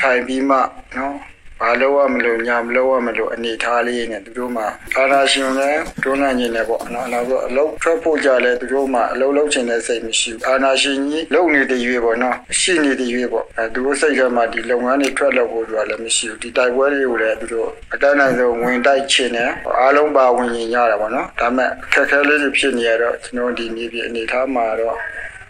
[0.00, 0.58] ထိုင်ပြီးမှ
[0.96, 1.14] နော်
[1.62, 4.66] ဘာလို့ရမလို့ညာမလို့ရမလို့အနေထားလေးနဲ့သူတို့မှာ
[4.96, 24.96] အာနာရှင်လည်းတွန်းလှန်နေတယ်ပေါ့နော်နောက်တော့အလုပ်ထွက်ဖို့ကြလဲသူတို့မှာအလုပ်လုပ်ချင်တဲ့စိတ်မရှိဘူးအာနာရှင်ကြီးလုပ်နေတဲ့ရွေးပေါ့နော်ရှိနေတဲ့ရွေးပေါ့အဲသူတို့စိတ်ထဲမှာဒီလုပ်ငန်းတွေထွက်လုပ်ဖို့ဆိုတာလည်းမရှိဘူးဒီတိုက်ပွဲတွေကိုလည်းသူတို့အတန်းနိုင်ဆုံးဝင်တိုက်ချင်တယ်အားလုံးပါဝင်ရင်ရတာပေါ့နော်ဒါမဲ့အခက်အခဲလေးတွေဖြစ်နေရတော့ကျွန်တော်ဒီမြေပြင်အနေထားမှာတော့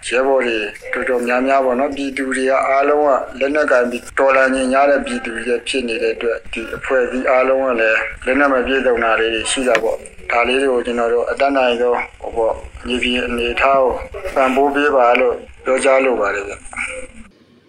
[0.07, 0.57] ရဲဘော်တွေ
[0.95, 9.97] တော်တော်များများပေါ့နော်ပြည်သူတွေကအားလုံးကလက်နက်ကင်ပြီးတော်လန်ညင်ရတဲ့ပြည်သူတွေဖြစ်နေတဲ့အတွက်ဒီအဖွဲ့အစည်းအားလုံးကလည်းလက်နက်မပြည့်စုံတာလေးတွေရှိတာပေါ့
[10.33, 12.55] ဒါလေးတွေကိုကျွန်တော်တို့အတတ်နိုင်ဆုံးဟိုပေါ့
[12.87, 13.93] မြေပြင်အနေထားကို
[14.35, 15.35] ပံ့ပိုးပေးပါလို့
[15.65, 16.55] ပြောကြားလိုပါတယ်ဗျ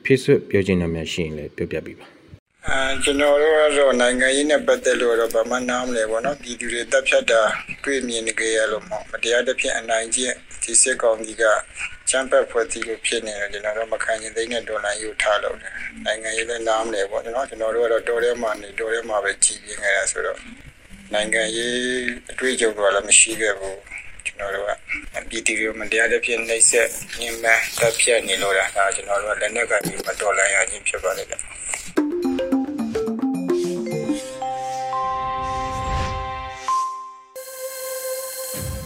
[0.06, 2.08] ဖြစ်ဆွပြောခြင်းတွေများရှိရင်လည်းပြောပြပြပါ
[2.68, 7.42] အဲကျွန်တော်တို့ကတော့နိုင်ငံရေးနဲ့ပတ်သက်လို့တော့ဗမာနားမလဲပေါ့နော်ပြည်သူတွေတပ်ဖြတ်တာ
[7.84, 11.44] တွေ့မြင်နေကြရလို့မဟုတ်မတရားတစ်ဖြစ်အနိုင်ကျင့်ဒီစစ်ကောင်စီက
[12.10, 15.74] ချမ်းပတ်ဖွဲ့စည်းလို့ဖြစ်နေတယ်ကျွန်တော်တို့မခံရင်သိတဲ့ဒေါ်လာယူထားလို့တယ်
[16.06, 20.40] နိုင်ငံရေးလည်းနားမလဲပေါ့နော်ကျွန်တော်တို့ကတော့တော်ထဲမှာနေတော်ထဲမှာပဲကြည်ပြင်းနေတာဆိုတော့
[21.14, 21.78] နိုင်ငံရေး
[22.32, 23.80] အတွေ့အကြုံတော့လည်းမရှိခဲ့ဘူး
[24.26, 24.72] ကျွန်တော်တို့က
[25.30, 31.36] ပြည်သူတွေမတရားတစ်ဖြစ်နှိပ်စက်ညှဉ်းပန်းတပ်ဖြတ်နေလို့တာဒါကျွန်တော်တို့ကလက်နက်ကပြီးမတော်လှန်ရခြင်းဖြစ်ပါတယ်ဗျ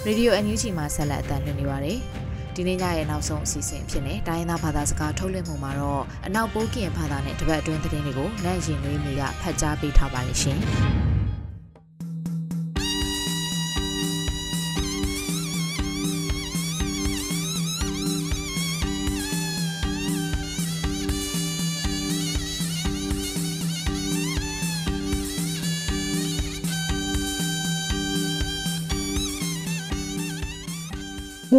[0.05, 1.99] ရေဒီယို NUG မှာဆက်လက်အသံလွှင့်နေပါတယ်။
[2.55, 10.59] ဒီနေ့ညရဲ့နောက်ဆုံးအစီအစဉ်ဖြစ်နေတိုင်းရင်းသားဘာသာစကားထုတ်လွှင့်မှုမှာတော့အနောက်ပိုးကင်ဘာသာနဲ့တပတ်အတွင်းသတင်းတွေကိုနိုင်ရင်လေးမီကဖတ်ကြားပေးထားပါတယ်ရှင်။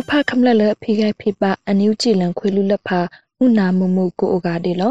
[0.04, 3.00] mu pha khamla le phi gai phi pa aniu chi lang khwe lu la pha
[3.38, 4.90] mu na mu mu ko o ga de lo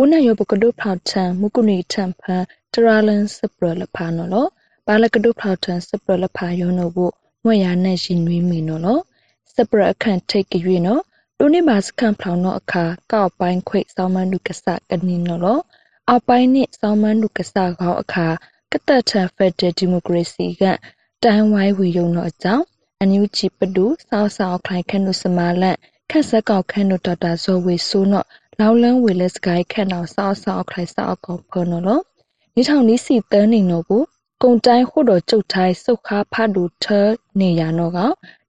[0.00, 2.42] ဦးနယောပကဒုဖောက်ထံမုကုနီထံဖန်
[2.72, 4.46] တရာလန်စပရလဖာနော်လော
[4.86, 6.98] ဘာလကဒုဖောက်ထံစပရလဖာယောနိုဘ
[7.44, 8.98] မွေရနဲ့ရှင်နွေးမီနော်လော
[9.54, 11.02] စပရအခန့်ထိတ်ကြွေနော်
[11.38, 15.58] ဒုနေပါစခန့်ဖောင်နော်အခါကောက်ပိုင်းခွေစောင်းမနုကဆကနင်းနော်လော
[16.12, 18.26] အပိုင်းနစ်စောင်းမနုကဆခေါအခါ
[18.72, 20.62] ကတထဖက်ဒရယ်ဒီမိုကရေစီက
[21.24, 22.64] တန်ဝိုင်းဝီယုံတော့အကြောင်း
[23.02, 25.78] အန်ယူချီပဒူဆောက်ဆောက်ခိုင်ခန့်နုစမာလန့်
[26.10, 28.26] ခက်ဆက်ကောက်ခန့်နုဒေါက်တာဇော်ဝေဆိုးနော်
[28.58, 32.00] လောင်လန်းဝေလက်စကိုင်းခန့်တော်ဆောက်ဆောက်ခိုင်ဆောက်ကောက်ဖော်နော်လော
[32.54, 34.06] ဒီထောင်နီးစီတန်းနေနော်ဘူး
[34.42, 36.86] ကုံတိုင်းခုတော်ကျုပ်ထိုင်းစုတ်ခါဖတ်တူထ
[37.40, 37.98] နေရနော်က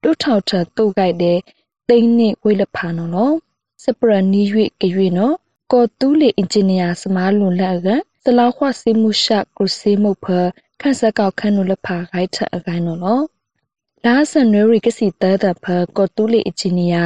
[0.03, 1.37] ဒုထောက်ထတုတ်ကြိုက်တဲ့
[1.87, 3.31] သိန်းနစ်ဝိလဖာနော်လော
[3.83, 5.35] စပရနီရွေကရွေနော်
[5.71, 7.87] ကောတူးလေအင်ဂျင်နီယာစမားလွန်လက်က
[8.23, 10.25] စလောက်ခွစီမှုရှကရုစီမှုဖ
[10.81, 13.21] ခန့်ဆက်ကောက်ခန့်နုလဖာခိုက်ထအကိုင်းနော်လော
[14.05, 15.65] လာဆန်နရီကစီတဲတဲ့ဖ
[15.97, 17.03] ကောတူးလေအင်ဂျင်နီယာ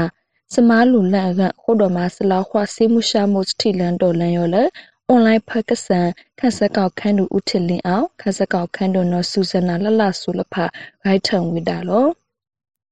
[0.54, 4.64] စမားလူလန့်ကခုတော်မှာစလောက်ခွစီမှုရှမှုစတီလန်တော်လန်ရောလေ
[5.08, 6.08] အွန်လိုင်းဖက်ကဆန်
[6.40, 10.56] ခက်ဆက်ကောက်ခန်းတို့ဦးထလင်းအောင်ခက်ဆက်ကောက်ခန်းတို့နော်ဆူဇနာလလဆူလဖ
[11.04, 12.08] ဂိုက်ထံဝိတာလော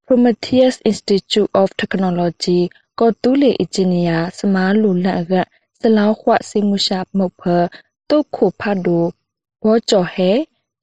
[0.05, 2.59] Prometheus Institute of Technology
[2.99, 5.33] ကောတူလေအင်ဂျင်နီယာစမားလူလန့်က
[5.81, 7.43] စလောက်ခွစီမှုရှာမုတ်ဖ
[8.09, 9.07] တုတ်ခုဖတ်တို့
[9.63, 10.31] ဘောကျော်ဟဲ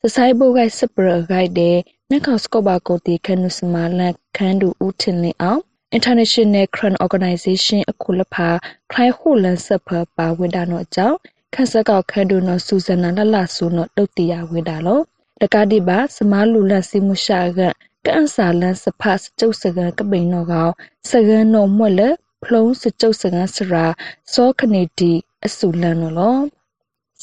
[0.01, 1.79] စဆိုင်ဘိုဂိုက်စပရဂိုက်တဲ့
[2.13, 5.61] နက်ခေါစကောဘာကိုတီခနုစမာလန့်ခန်းတို့ဦးထလင်းအောင်
[5.97, 8.49] International Crane Organization အခုလဖာ
[8.91, 11.17] ခလိုက်ခုလန်ဆပ်ဖပါဝိဒါနောအကြောင်း
[11.55, 15.01] ခက်စကောက်ခက်ဒုနောစူဇနာလလဆူနောတုတ်တီယဝိဒါလော
[15.41, 17.61] တကတိပါစမားလူလစီမှုရှာက
[18.07, 20.73] ကန်ဆာလန်စဖတ်ကျုပ်စကကပိန်နောကောင်
[21.11, 22.01] စကန်နောမွက်လ
[22.45, 23.85] ဖလုံးစကျုပ်စကန်စရာ
[24.33, 25.13] စောခနေတီ
[25.47, 26.39] အဆူလန်နောလော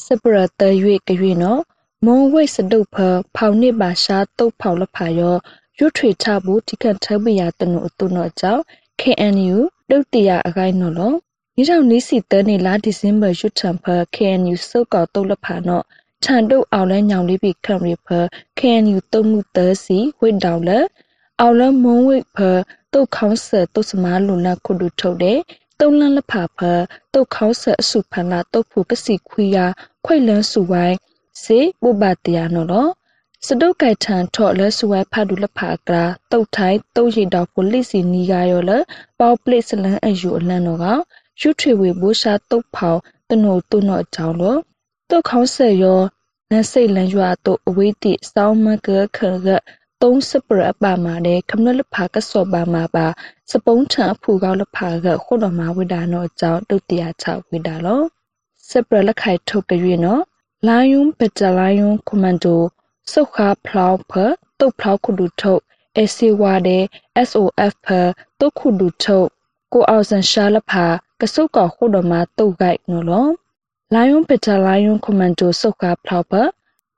[0.06, 1.58] စပရတရွေကရွေနော
[2.06, 2.98] မုံဝိတ်စတုတ်ဖ
[3.36, 5.36] ဖောင်နစ်ပါရှာတုတ်ဖောင်လဖာယော
[5.80, 8.62] ရွထွေချဖို့တိကန်ထဘရတနုအတုနောအကြောင်း
[9.02, 9.58] KNU
[9.90, 11.14] တုတ်တရအကိုင်းနော်လော
[11.56, 15.84] ဒီထောင်နီးစီတဲနေလာဒီဇင်ဘာရွထံဖ KNU စုတ်ကောက်တုတ်လဖာနော်
[16.24, 18.08] ခြံတုတ်အောင်လဲညောင်လေးပြီခံရဖ
[18.60, 20.80] KNU တုံမှုသစီဝိတောင်လဲ
[21.40, 22.38] အောင်လဲမုံဝိဖ
[22.94, 25.40] တုတ်ခေါင်းဆတုတ်စမားလုံလခုဒုထုတ်တဲ့
[25.80, 26.60] တုံလန်းလဖာဖ
[27.14, 29.58] တုတ်ခေါင်းဆအစုဖန်လာတုတ်ဖို့ကစီခွေးရ
[30.06, 30.98] ခွိလန်းစုဝိုင်း
[31.44, 32.88] စေပုပ္ပတရားနော်လော
[33.46, 38.72] စတုတ်ကိုက်ထန်ထော့လဲဆူဝဲဖတ်ဒူလဖာကရာတုတ်ထိုင်းတုတ်ရီတော်ပိုလစ်စီနီကရောလ
[39.20, 40.86] ပေါပလစ်စလန်အယူအလန်တော့က
[41.42, 44.60] ယူထွေဝေဘိုးရှာတုတ်ဖောင်တနိုတုနော့အကြောင်းလို့
[45.10, 46.02] တုတ်ခေါင်းဆက်ရော
[46.52, 49.50] နတ်စိတ်လန်ရွာတို့အဝေးတိစောင်းမကခရက
[50.02, 53.08] သုံးစပရပါမာတဲ့ခမလလဖာကစောပါမာပါ
[53.52, 58.02] စပုံးထံအဖူကောက်လဖာကခုတော်မှာဝိဒါနောအကြောင်းတုတ်တရားချဝိဒါလော
[58.70, 60.22] စပရလက်ခိုက်ထုတ်ကြွေနော်
[60.66, 62.62] လိုင်းယွန်ပက်တလိုင်းယွန်ကွန်မန်ဒို
[63.14, 64.14] စုခါဖလောက်ဖ
[64.60, 65.62] တုတ်ဖလောက်ခုဒုထုတ်
[65.98, 66.84] အစီဝါတဲ့
[67.30, 67.88] SOF ဖ
[68.40, 69.28] တုတ်ခုဒုထုတ်
[69.74, 70.86] ကိုအောင်စန်ရှာလဖာ
[71.22, 73.28] ကစုတ်ကောခုဒမတုတ်ဂိုက်နော်လော
[73.94, 76.34] လိုင်ယွန်ပတာလိုင်ယွန်ကွန်မန်ဒိုစုခါဖလောက်ဖ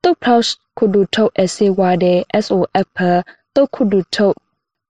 [0.04, 0.46] တုတ်ဖလောက်
[0.78, 3.00] ခုဒုထုတ်အစီဝါတဲ့ SOF ဖ
[3.56, 4.36] တုတ်ခုဒုထုတ်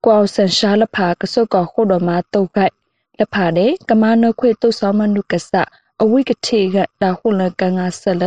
[0.04, 2.74] ကိုအောင်စန်ရှာလဖာကစုတ်ကောခုဒမတုတ်ဂိုက်
[3.20, 5.52] လဖာတဲ့ကမနခွေတုတ်ဆောမနုကဆ
[6.02, 8.26] အဝိကတိကတာခုလကန်ငါဆလ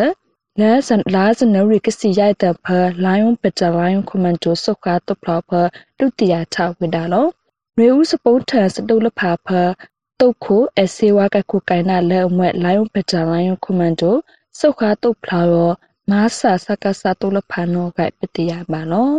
[0.61, 2.67] လဲစန်လာစနရီကစီရိုက်တဲ့ဖ
[3.05, 5.51] လိုင်ယွန်ပတာလိုင်ယွန်ကွန်မန်ဒိုစုခါတုတ်ဖလောက်ဖ
[5.99, 7.27] တုတ်တရာချဝိဒါလော
[7.79, 9.49] ရေဦးစပုတ်ထန်စတုလဖာဖ
[10.21, 14.17] တုတ်ခိုအစေဝါကခုကိုင်နာလဲအမွဲ့လိုင်းပတာလိုင်းကွန်မန်ဒို
[14.61, 15.71] စုခါတုတ်ဖလာရော
[16.11, 19.11] မာဆာစကဆာတုလဖာနောကပတိယပါလော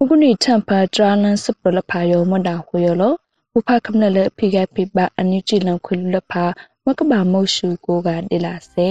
[0.00, 3.14] ဥပနိထံဖာတရာလန်စပလဖာယောမဒါဟွေယောလော
[3.56, 6.44] ဥဖခမနလေဖိကပိပအနိချိလံခွလလဖာ
[6.84, 8.90] မကဘာမုတ်ရှုကိုကဒေလာစေ